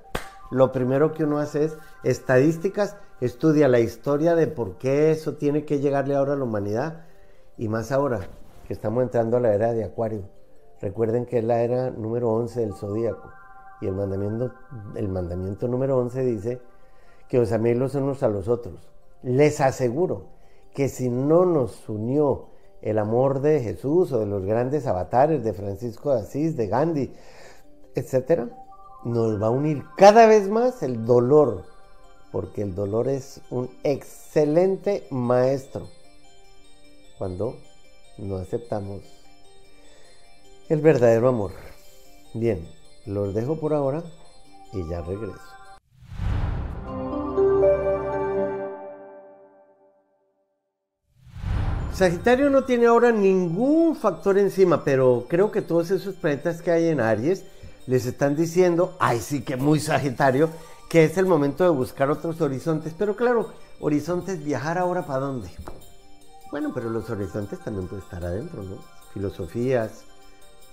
[0.52, 5.64] lo primero que uno hace es estadísticas, estudia la historia de por qué eso tiene
[5.64, 7.06] que llegarle ahora a la humanidad.
[7.58, 8.20] Y más ahora
[8.68, 10.24] que estamos entrando a la era de Acuario.
[10.82, 13.30] Recuerden que es la era número 11 del zodíaco.
[13.80, 14.52] Y el mandamiento,
[14.96, 16.62] el mandamiento número 11 dice
[17.30, 18.90] que os améis los unos a los otros.
[19.24, 20.26] Les aseguro
[20.74, 22.48] que si no nos unió
[22.82, 27.14] el amor de Jesús o de los grandes avatares de Francisco de Asís, de Gandhi,
[27.96, 28.50] etcétera,
[29.04, 31.66] nos va a unir cada vez más el dolor,
[32.32, 35.88] porque el dolor es un excelente maestro
[37.18, 37.56] cuando
[38.18, 39.02] no aceptamos
[40.70, 41.52] el verdadero amor.
[42.34, 42.68] Bien,
[43.06, 44.04] los dejo por ahora
[44.74, 45.40] y ya regreso.
[51.94, 56.88] Sagitario no tiene ahora ningún factor encima, pero creo que todos esos planetas que hay
[56.88, 57.46] en Aries
[57.88, 60.50] les están diciendo, ay sí que muy Sagitario,
[60.90, 62.94] que es el momento de buscar otros horizontes.
[62.98, 65.50] Pero claro, horizontes, viajar ahora para dónde.
[66.52, 68.78] Bueno, pero los horizontes también pueden estar adentro, ¿no?
[69.14, 70.04] Filosofías,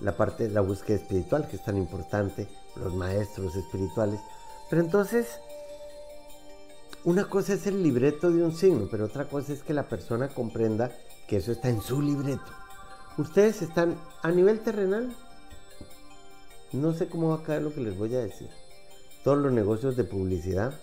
[0.00, 4.20] la parte de la búsqueda espiritual, que es tan importante, los maestros espirituales.
[4.68, 5.38] Pero entonces,
[7.04, 10.28] una cosa es el libreto de un signo, pero otra cosa es que la persona
[10.28, 10.90] comprenda
[11.28, 12.52] que eso está en su libreto.
[13.16, 15.14] Ustedes están a nivel terrenal
[16.72, 18.48] no sé cómo va a caer lo que les voy a decir.
[19.24, 20.74] Todos los negocios de publicidad,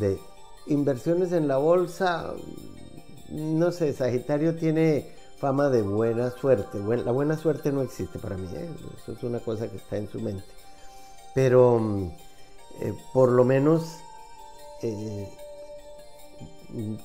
[0.00, 0.18] de
[0.66, 2.32] inversiones en la bolsa,
[3.30, 6.78] no sé, Sagitario tiene fama de buena suerte.
[7.04, 8.68] La buena suerte no existe para mí, ¿eh?
[8.96, 10.44] eso es una cosa que está en su mente.
[11.34, 11.80] Pero
[12.80, 13.98] eh, por lo menos
[14.82, 15.28] eh,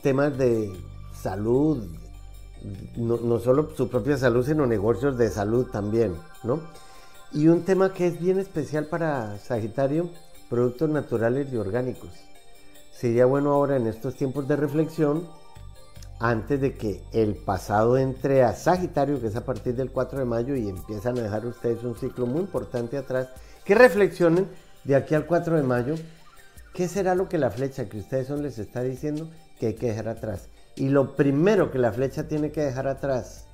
[0.02, 0.72] temas de
[1.14, 1.86] salud,
[2.96, 6.62] no, no, solo su propia salud, sino negocios de salud también, ¿no?
[7.32, 10.10] Y un tema que es bien especial para Sagitario,
[10.50, 12.10] productos naturales y orgánicos.
[12.92, 15.28] Sería bueno ahora en estos tiempos de reflexión,
[16.20, 20.26] antes de que el pasado entre a Sagitario, que es a partir del 4 de
[20.26, 23.28] mayo, y empiezan a dejar ustedes un ciclo muy importante atrás,
[23.64, 24.48] que reflexionen
[24.84, 25.96] de aquí al 4 de mayo,
[26.74, 29.86] ¿qué será lo que la flecha que ustedes son les está diciendo que hay que
[29.86, 30.50] dejar atrás?
[30.76, 33.46] Y lo primero que la flecha tiene que dejar atrás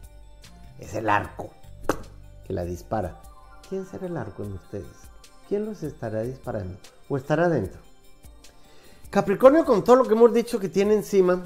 [0.79, 1.49] es el arco,
[2.47, 3.19] que la dispara.
[3.69, 4.85] ¿Quién será el arco en ustedes?
[5.47, 6.77] ¿Quién los estará disparando?
[7.09, 7.79] ¿O estará dentro?
[9.09, 11.45] Capricornio con todo lo que hemos dicho que tiene encima,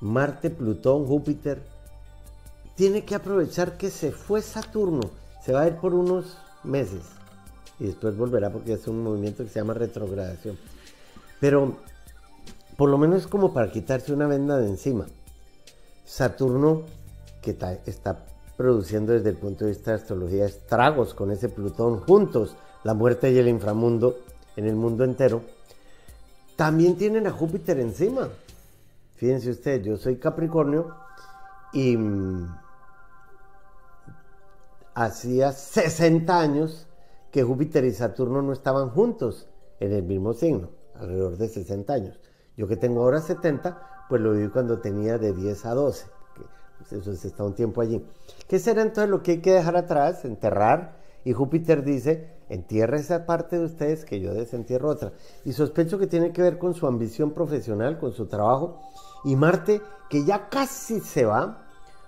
[0.00, 1.62] Marte, Plutón, Júpiter,
[2.74, 5.10] tiene que aprovechar que se fue Saturno,
[5.42, 7.02] se va a ir por unos meses
[7.78, 10.58] y después volverá porque es un movimiento que se llama retrogradación.
[11.40, 11.76] Pero
[12.76, 15.06] por lo menos es como para quitarse una venda de encima.
[16.04, 16.82] Saturno,
[17.42, 18.24] que está
[18.56, 23.30] produciendo desde el punto de vista de astrología estragos con ese Plutón juntos, la muerte
[23.30, 24.18] y el inframundo
[24.56, 25.42] en el mundo entero,
[26.56, 28.28] también tienen a Júpiter encima.
[29.16, 30.94] Fíjense ustedes, yo soy Capricornio
[31.72, 32.54] y mm,
[34.94, 36.86] hacía 60 años
[37.30, 39.48] que Júpiter y Saturno no estaban juntos
[39.80, 42.18] en el mismo signo, alrededor de 60 años.
[42.56, 46.15] Yo que tengo ahora 70, pues lo viví cuando tenía de 10 a 12.
[46.90, 48.04] Eso está un tiempo allí.
[48.48, 50.24] ¿Qué será entonces lo que hay que dejar atrás?
[50.24, 50.96] Enterrar.
[51.24, 55.12] Y Júpiter dice, entierra esa parte de ustedes que yo desentierro otra.
[55.44, 58.80] Y sospecho que tiene que ver con su ambición profesional, con su trabajo.
[59.24, 61.64] Y Marte, que ya casi se va.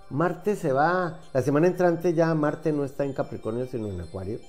[0.09, 4.39] Marte se va, la semana entrante ya Marte no está en Capricornio, sino en Acuario.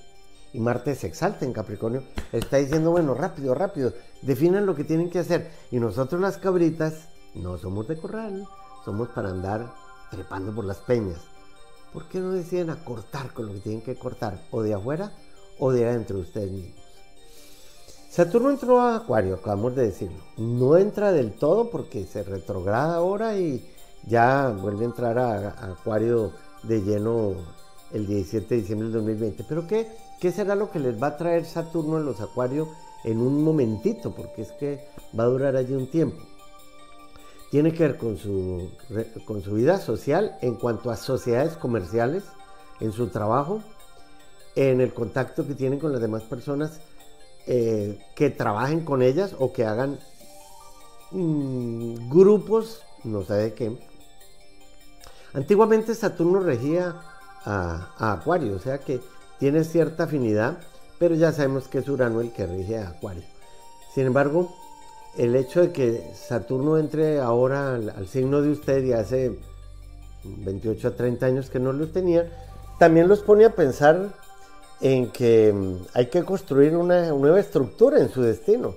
[0.53, 2.03] Y Marte se exalta en Capricornio.
[2.31, 5.51] Está diciendo, bueno, rápido, rápido, definan lo que tienen que hacer.
[5.69, 8.47] Y nosotros las cabritas no somos de corral,
[8.83, 9.71] somos para andar
[10.11, 11.31] trepando por las peñas.
[11.93, 14.41] ¿por qué no deciden acortar con lo que tienen que cortar?
[14.51, 15.11] O de afuera
[15.59, 16.81] o de adentro de ustedes mismos.
[18.09, 20.19] Saturno entró a Acuario, acabamos de decirlo.
[20.37, 23.65] No entra del todo porque se retrograda ahora y
[24.05, 26.31] ya vuelve a entrar a, Acuario
[26.63, 27.35] de lleno
[27.93, 29.45] el 17 de diciembre del 2020.
[29.47, 29.87] Pero ¿qué,
[30.19, 32.67] ¿qué será lo que les va a traer Saturno en los Acuarios
[33.05, 34.13] en un momentito?
[34.13, 34.85] Porque es que
[35.17, 36.21] va a durar allí un tiempo.
[37.51, 38.71] Tiene que ver con su,
[39.25, 42.23] con su vida social en cuanto a sociedades comerciales,
[42.79, 43.61] en su trabajo,
[44.55, 46.79] en el contacto que tienen con las demás personas
[47.47, 49.99] eh, que trabajen con ellas o que hagan
[51.11, 53.77] mm, grupos, no sé de qué.
[55.33, 56.95] Antiguamente Saturno regía
[57.43, 59.01] a, Acuario, o sea que
[59.39, 60.59] tiene cierta afinidad,
[60.99, 63.23] pero ya sabemos que es Urano el que rige a Acuario.
[63.93, 64.55] Sin embargo,
[65.17, 69.37] el hecho de que Saturno entre ahora al, signo de usted y hace
[70.23, 72.29] 28 a 30 años que no lo tenía,
[72.79, 74.13] también los pone a pensar
[74.79, 78.75] en que mm, hay que construir una nueva estructura en su destino.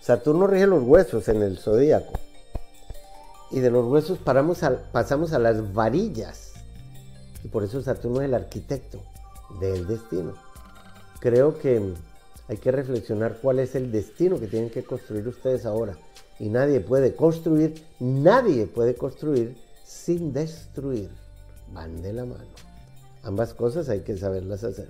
[0.00, 2.12] Saturno rige los huesos en el zodíaco.
[3.50, 6.54] Y de los huesos pasamos a las varillas.
[7.44, 9.00] Y por eso Saturno es el arquitecto
[9.60, 10.32] del destino.
[11.20, 11.94] Creo que mm,
[12.48, 15.96] hay que reflexionar cuál es el destino que tienen que construir ustedes ahora.
[16.38, 21.10] Y nadie puede construir, nadie puede construir sin destruir.
[21.72, 22.50] Van de la mano.
[23.22, 24.88] Ambas cosas hay que saberlas hacer.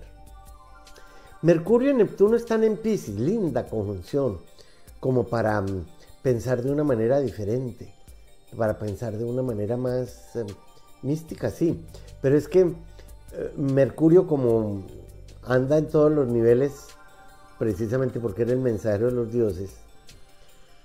[1.42, 4.38] Mercurio y Neptuno están en Pisces, linda conjunción,
[5.00, 5.86] como para mm,
[6.22, 7.92] pensar de una manera diferente,
[8.56, 10.46] para pensar de una manera más em,
[11.02, 11.84] mística, sí.
[12.20, 14.84] Pero es que eh, Mercurio como
[15.42, 16.86] anda en todos los niveles,
[17.62, 19.70] precisamente porque era el mensajero de los dioses,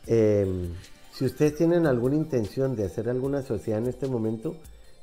[0.06, 0.76] em,
[1.12, 4.56] si ustedes tienen alguna intención de hacer alguna sociedad en este momento,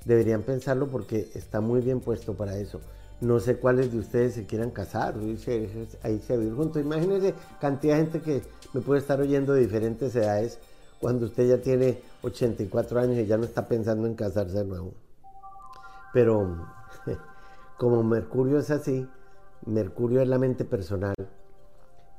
[0.04, 2.80] deberían pensarlo porque está muy bien puesto para eso.
[3.20, 6.80] No sé cuáles de ustedes se quieran casar, ahí se vivir juntos.
[6.80, 10.60] Imagínense cantidad de gente que me puede estar oyendo de diferentes edades
[11.00, 14.92] cuando usted ya tiene 84 años y ya no está pensando en casarse de nuevo.
[16.12, 16.68] Pero
[17.78, 19.08] como Mercurio es así,
[19.66, 21.16] Mercurio es la mente personal,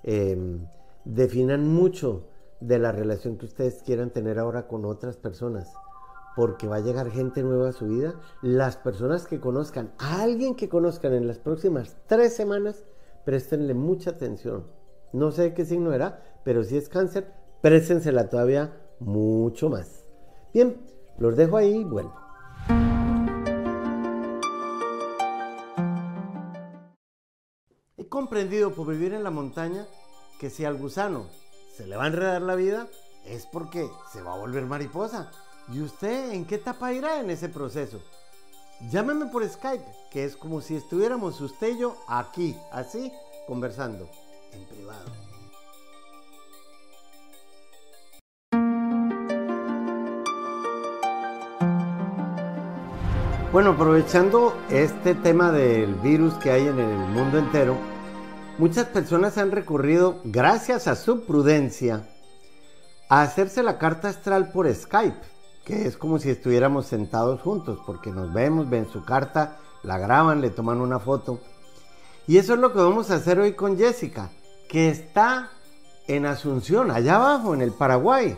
[0.05, 0.65] em,
[1.03, 2.27] definan mucho
[2.61, 5.73] de la relación que ustedes quieran tener ahora con otras personas
[6.35, 8.15] porque va a llegar gente nueva a su vida.
[8.41, 12.85] Las personas que conozcan, a alguien que conozcan en las próximas tres semanas,
[13.23, 14.65] préstenle mucha atención.
[15.13, 17.31] No sé qué signo era, pero si es cáncer,
[17.61, 20.05] préstensela todavía mucho más.
[20.53, 20.77] Bien,
[21.17, 22.24] los dejo ahí y vuelvo.
[28.15, 29.85] Comprendido por vivir en la montaña
[30.39, 31.25] que si al gusano
[31.75, 32.87] se le va a enredar la vida,
[33.25, 35.29] es porque se va a volver mariposa
[35.67, 37.99] ¿Y usted en qué etapa irá en ese proceso?
[38.89, 43.11] Llámeme por Skype, que es como si estuviéramos usted y yo aquí, así,
[43.47, 44.09] conversando,
[44.53, 45.11] en privado.
[53.51, 57.94] Bueno, aprovechando este tema del virus que hay en el mundo entero,
[58.57, 62.07] muchas personas han recurrido, gracias a su prudencia,
[63.09, 65.35] a hacerse la carta astral por Skype
[65.65, 70.39] que es como si estuviéramos sentados juntos, porque nos vemos, ven su carta, la graban,
[70.39, 71.39] le toman una foto.
[72.27, 74.29] Y eso es lo que vamos a hacer hoy con Jessica,
[74.69, 75.49] que está
[76.07, 78.37] en Asunción, allá abajo, en el Paraguay.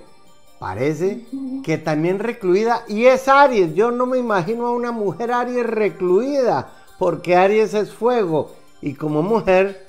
[0.58, 1.26] Parece
[1.64, 3.76] que también recluida, y es Aries.
[3.76, 9.22] Yo no me imagino a una mujer Aries recluida, porque Aries es fuego, y como
[9.22, 9.87] mujer,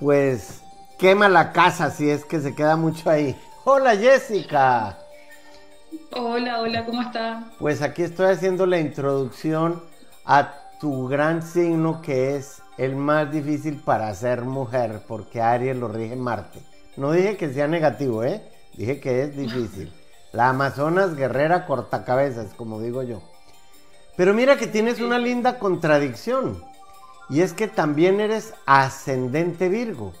[0.00, 0.62] pues
[0.98, 3.38] quema la casa si es que se queda mucho ahí.
[3.64, 4.98] Hola Jessica.
[6.16, 7.44] Hola, hola, ¿cómo está?
[7.58, 9.82] Pues aquí estoy haciendo la introducción
[10.24, 15.88] a tu gran signo que es el más difícil para ser mujer, porque Aries lo
[15.88, 16.60] rige Marte.
[16.96, 18.42] No dije que sea negativo, ¿eh?
[18.74, 19.92] Dije que es difícil.
[20.32, 23.20] La Amazonas guerrera cortacabezas, como digo yo.
[24.16, 26.64] Pero mira que tienes una linda contradicción.
[27.30, 30.12] Y es que también eres ascendente Virgo.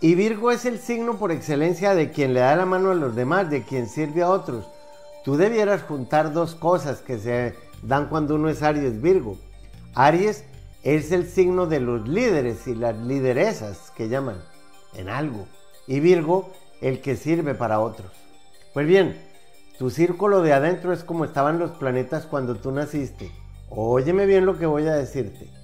[0.00, 3.14] Y Virgo es el signo por excelencia de quien le da la mano a los
[3.14, 4.66] demás, de quien sirve a otros.
[5.24, 9.36] Tú debieras juntar dos cosas que se dan cuando uno es Aries Virgo.
[9.94, 10.44] Aries
[10.82, 14.40] es el signo de los líderes y las lideresas que llaman
[14.94, 15.46] en algo.
[15.86, 18.10] Y Virgo el que sirve para otros.
[18.72, 19.20] Pues bien,
[19.78, 23.30] tu círculo de adentro es como estaban los planetas cuando tú naciste.
[23.68, 25.57] Óyeme bien lo que voy a decirte.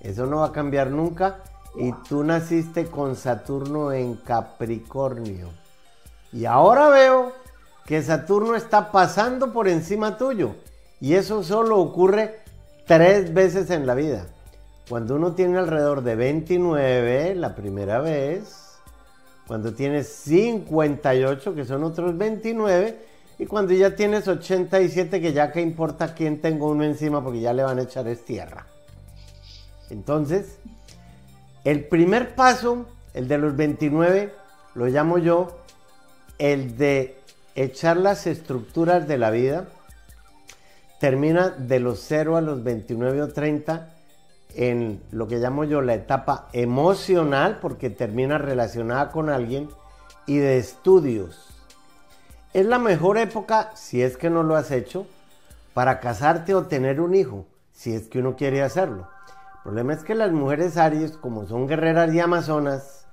[0.00, 1.38] Eso no va a cambiar nunca.
[1.76, 5.48] Y tú naciste con Saturno en Capricornio.
[6.32, 7.32] Y ahora veo
[7.86, 10.56] que Saturno está pasando por encima tuyo.
[11.00, 12.40] Y eso solo ocurre
[12.86, 14.26] tres veces en la vida.
[14.88, 18.78] Cuando uno tiene alrededor de 29, la primera vez,
[19.46, 22.98] cuando tienes 58, que son otros 29,
[23.38, 27.52] y cuando ya tienes 87, que ya que importa quién tengo uno encima, porque ya
[27.52, 28.66] le van a echar es tierra.
[29.90, 30.58] Entonces,
[31.64, 34.32] el primer paso, el de los 29,
[34.74, 35.58] lo llamo yo
[36.38, 37.18] el de
[37.54, 39.68] echar las estructuras de la vida.
[41.00, 43.94] Termina de los 0 a los 29 o 30
[44.54, 49.68] en lo que llamo yo la etapa emocional, porque termina relacionada con alguien,
[50.26, 51.46] y de estudios.
[52.54, 55.06] Es la mejor época, si es que no lo has hecho,
[55.74, 59.08] para casarte o tener un hijo, si es que uno quiere hacerlo.
[59.58, 63.06] El problema es que las mujeres Aries, como son guerreras y amazonas,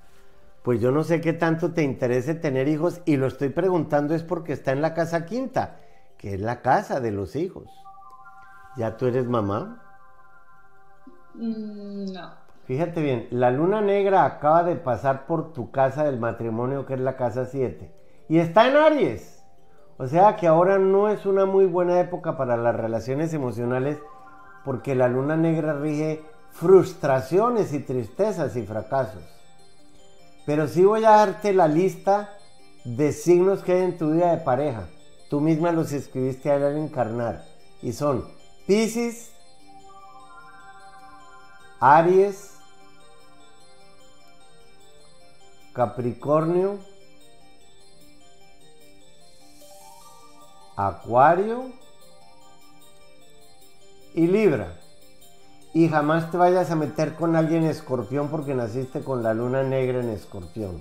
[0.64, 4.24] pues yo no sé qué tanto te interese tener hijos y lo estoy preguntando es
[4.24, 5.80] porque está en la casa quinta,
[6.18, 7.70] que es la casa de los hijos.
[8.78, 9.82] ¿Ya tú eres mamá?
[11.34, 12.46] Mm, no.
[12.66, 17.00] Fíjate bien, la luna negra acaba de pasar por tu casa del matrimonio, que es
[17.00, 17.92] la casa 7,
[18.28, 19.44] y está en Aries.
[19.98, 24.00] O sea que ahora no es una muy buena época para las relaciones emocionales
[24.66, 26.24] porque la luna negra rige
[26.56, 29.22] frustraciones y tristezas y fracasos.
[30.46, 32.38] Pero sí voy a darte la lista
[32.86, 34.88] de signos que hay en tu vida de pareja.
[35.30, 37.44] Tú misma los escribiste al encarnar.
[37.82, 38.26] Y son
[38.68, 39.32] Pisces,
[41.80, 42.54] Aries,
[45.74, 46.80] Capricornio,
[50.78, 51.72] Acuario
[54.14, 54.85] y Libra.
[55.76, 60.00] Y jamás te vayas a meter con alguien escorpión porque naciste con la luna negra
[60.00, 60.80] en escorpión.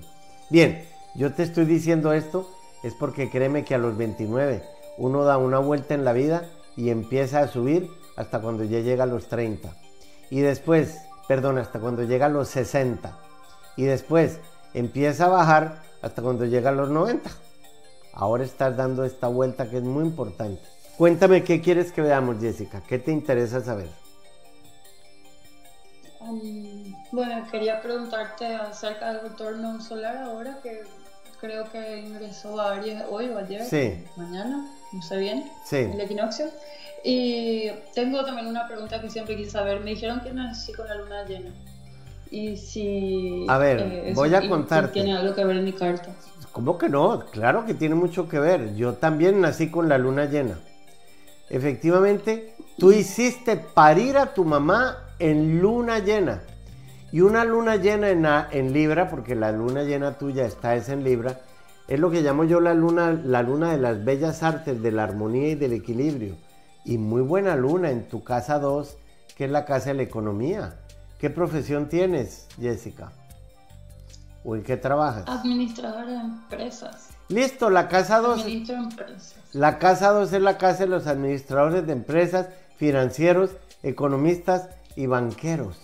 [0.49, 0.85] Bien,
[1.15, 2.49] yo te estoy diciendo esto
[2.81, 4.63] es porque créeme que a los 29
[4.97, 9.03] uno da una vuelta en la vida y empieza a subir hasta cuando ya llega
[9.03, 9.69] a los 30.
[10.29, 13.17] Y después, perdón, hasta cuando llega a los 60.
[13.75, 14.39] Y después
[14.73, 17.29] empieza a bajar hasta cuando llega a los 90.
[18.13, 20.61] Ahora estás dando esta vuelta que es muy importante.
[20.97, 22.81] Cuéntame qué quieres que veamos, Jessica.
[22.87, 24.04] ¿Qué te interesa saber?
[27.11, 30.83] Bueno, quería preguntarte acerca del retorno solar ahora que
[31.39, 33.63] creo que ingresó a Aries hoy o ayer.
[33.63, 34.03] Sí.
[34.15, 35.45] Mañana, no sé bien.
[35.65, 35.77] Sí.
[35.77, 36.47] El equinoccio.
[37.03, 39.79] Y tengo también una pregunta que siempre quise saber.
[39.81, 41.51] Me dijeron que nací con la luna llena.
[42.31, 43.45] Y si.
[43.47, 44.93] A ver, eh, voy a contarte.
[44.93, 46.09] Tiene algo que ver en mi carta.
[46.51, 47.19] ¿Cómo que no?
[47.31, 48.75] Claro que tiene mucho que ver.
[48.75, 50.57] Yo también nací con la luna llena.
[51.49, 56.41] Efectivamente, tú hiciste parir a tu mamá en luna llena.
[57.11, 61.03] Y una luna llena en, en, Libra, porque la luna llena tuya está es en
[61.03, 61.39] Libra,
[61.87, 65.03] es lo que llamo yo la luna, la luna de las bellas artes, de la
[65.03, 66.35] armonía y del equilibrio.
[66.83, 68.97] Y muy buena luna en tu casa 2,
[69.37, 70.75] que es la casa de la economía.
[71.19, 73.11] ¿Qué profesión tienes, Jessica?
[74.43, 75.23] ¿O en qué trabajas?
[75.27, 77.09] Administradora de empresas.
[77.29, 78.45] Listo, la casa 2.
[79.53, 83.51] La casa 2 es la casa de los administradores de empresas, financieros,
[83.81, 85.77] economistas y banqueros.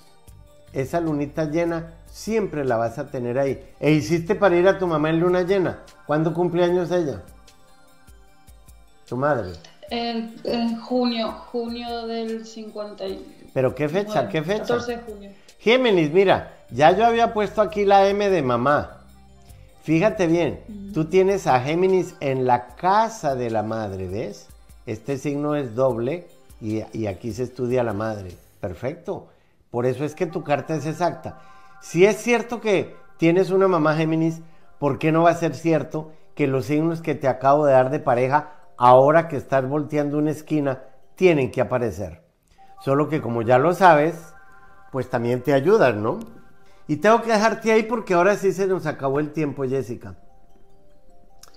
[0.74, 3.62] Esa lunita llena siempre la vas a tener ahí.
[3.80, 5.80] ¿E hiciste para ir a tu mamá en luna llena?
[6.06, 7.24] ¿Cuándo cumple años ella?
[9.08, 9.54] Tu madre.
[9.90, 13.04] En, junio, junio del 50.
[13.54, 14.30] ¿Pero qué fecha?
[14.30, 14.76] ¿Qué fecha?
[14.78, 15.32] 14 de junio.
[15.60, 19.02] Géminis, mira, ya yo había puesto aquí la M de mamá.
[19.84, 20.62] Fíjate bien,
[20.94, 24.48] tú tienes a Géminis en la casa de la madre, ¿ves?
[24.86, 26.28] Este signo es doble
[26.62, 28.32] y, y aquí se estudia la madre.
[28.62, 29.28] Perfecto.
[29.70, 31.40] Por eso es que tu carta es exacta.
[31.82, 34.42] Si es cierto que tienes una mamá Géminis,
[34.80, 37.90] ¿por qué no va a ser cierto que los signos que te acabo de dar
[37.90, 40.84] de pareja, ahora que estás volteando una esquina,
[41.16, 42.24] tienen que aparecer?
[42.82, 44.34] Solo que como ya lo sabes,
[44.92, 46.20] pues también te ayudan, ¿no?
[46.88, 50.16] Y tengo que dejarte ahí porque ahora sí se nos acabó el tiempo, Jessica.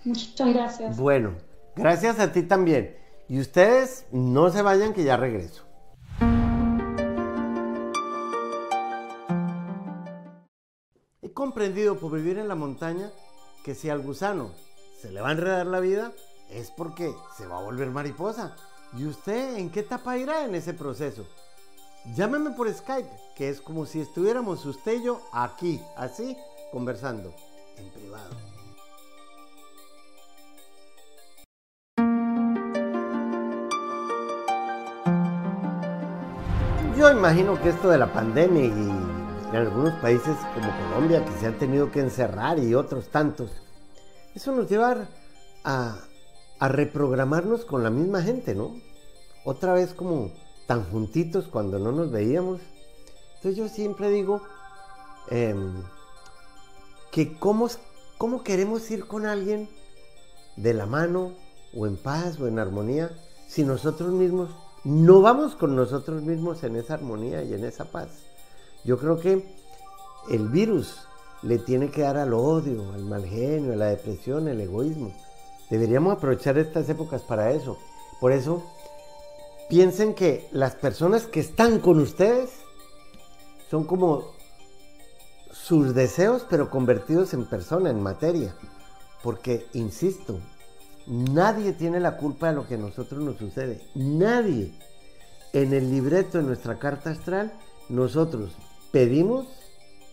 [0.04, 0.96] Muchas gracias.
[0.96, 1.32] Bueno,
[1.74, 2.96] gracias a ti también.
[3.28, 5.63] Y ustedes no se vayan que ya regreso.
[11.34, 13.10] Comprendido por vivir en la montaña
[13.64, 14.52] que si al gusano
[15.00, 16.12] se le va a enredar la vida
[16.48, 18.56] es porque se va a volver mariposa.
[18.96, 21.26] ¿Y usted en qué etapa irá en ese proceso?
[22.14, 26.36] Llámeme por Skype, que es como si estuviéramos usted y yo aquí, así,
[26.70, 27.34] conversando,
[27.76, 28.36] en privado.
[36.96, 39.13] Yo imagino que esto de la pandemia y
[39.54, 43.52] en algunos países como Colombia que se han tenido que encerrar y otros tantos,
[44.34, 45.08] eso nos lleva
[45.62, 45.96] a,
[46.60, 48.74] reprogramarnos con la misma gente, ¿no?
[49.44, 50.32] Otra vez como
[50.66, 52.62] tan juntitos cuando no nos veíamos.
[53.36, 54.42] Entonces yo siempre digo
[55.30, 55.84] em,
[57.12, 57.68] que cómo
[58.42, 59.68] queremos ir con alguien
[60.56, 61.32] de la mano
[61.76, 63.12] o en paz o en armonía
[63.46, 64.50] si nosotros mismos
[64.82, 68.33] no vamos con nosotros mismos en esa armonía y en esa paz.
[68.84, 69.44] Yo creo que
[70.30, 71.06] el virus
[71.42, 75.12] le tiene que dar al odio, al mal genio, a la depresión, al egoísmo.
[75.70, 77.78] Deberíamos aprovechar estas épocas para eso.
[78.20, 78.62] Por eso,
[79.68, 82.50] piensen que las personas que están con ustedes
[83.70, 84.32] son como
[85.50, 88.54] sus deseos, pero convertidos en persona, en materia.
[89.22, 90.38] Porque, insisto,
[91.06, 93.80] nadie tiene la culpa de lo que a nosotros nos sucede.
[93.94, 94.72] Nadie.
[95.52, 97.52] En el libreto de nuestra carta astral,
[97.88, 98.50] nosotros
[98.94, 99.48] pedimos,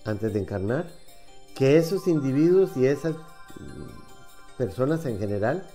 [0.05, 0.87] antes de encarnar,
[1.55, 3.15] que esos individuos y esas
[4.57, 5.67] personas en general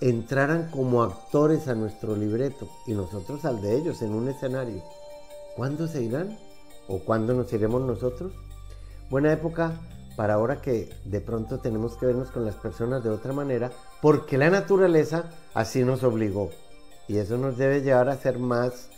[0.00, 4.80] entraran como actores a nuestro libreto y nosotros al de ellos en un escenario.
[5.56, 6.38] ¿Cuándo se irán?
[6.86, 8.32] ¿O cuándo nos iremos nosotros?
[9.10, 9.72] Buena época
[10.14, 14.38] para ahora que de pronto tenemos que vernos con las personas de otra manera porque
[14.38, 16.50] la naturaleza así nos obligó.
[17.08, 18.88] Y eso nos debe llevar a ser más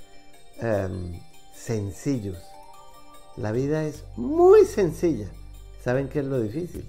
[0.60, 1.18] em,
[1.54, 2.53] sencillos.
[3.36, 5.28] La vida es muy sencilla.
[5.82, 6.88] ¿Saben qué es lo difícil?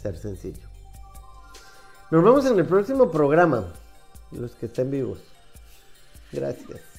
[0.00, 0.68] Ser sencillo.
[2.10, 3.72] Nos vemos en el próximo programa,
[4.30, 5.18] los que estén vivos.
[6.32, 6.93] Gracias.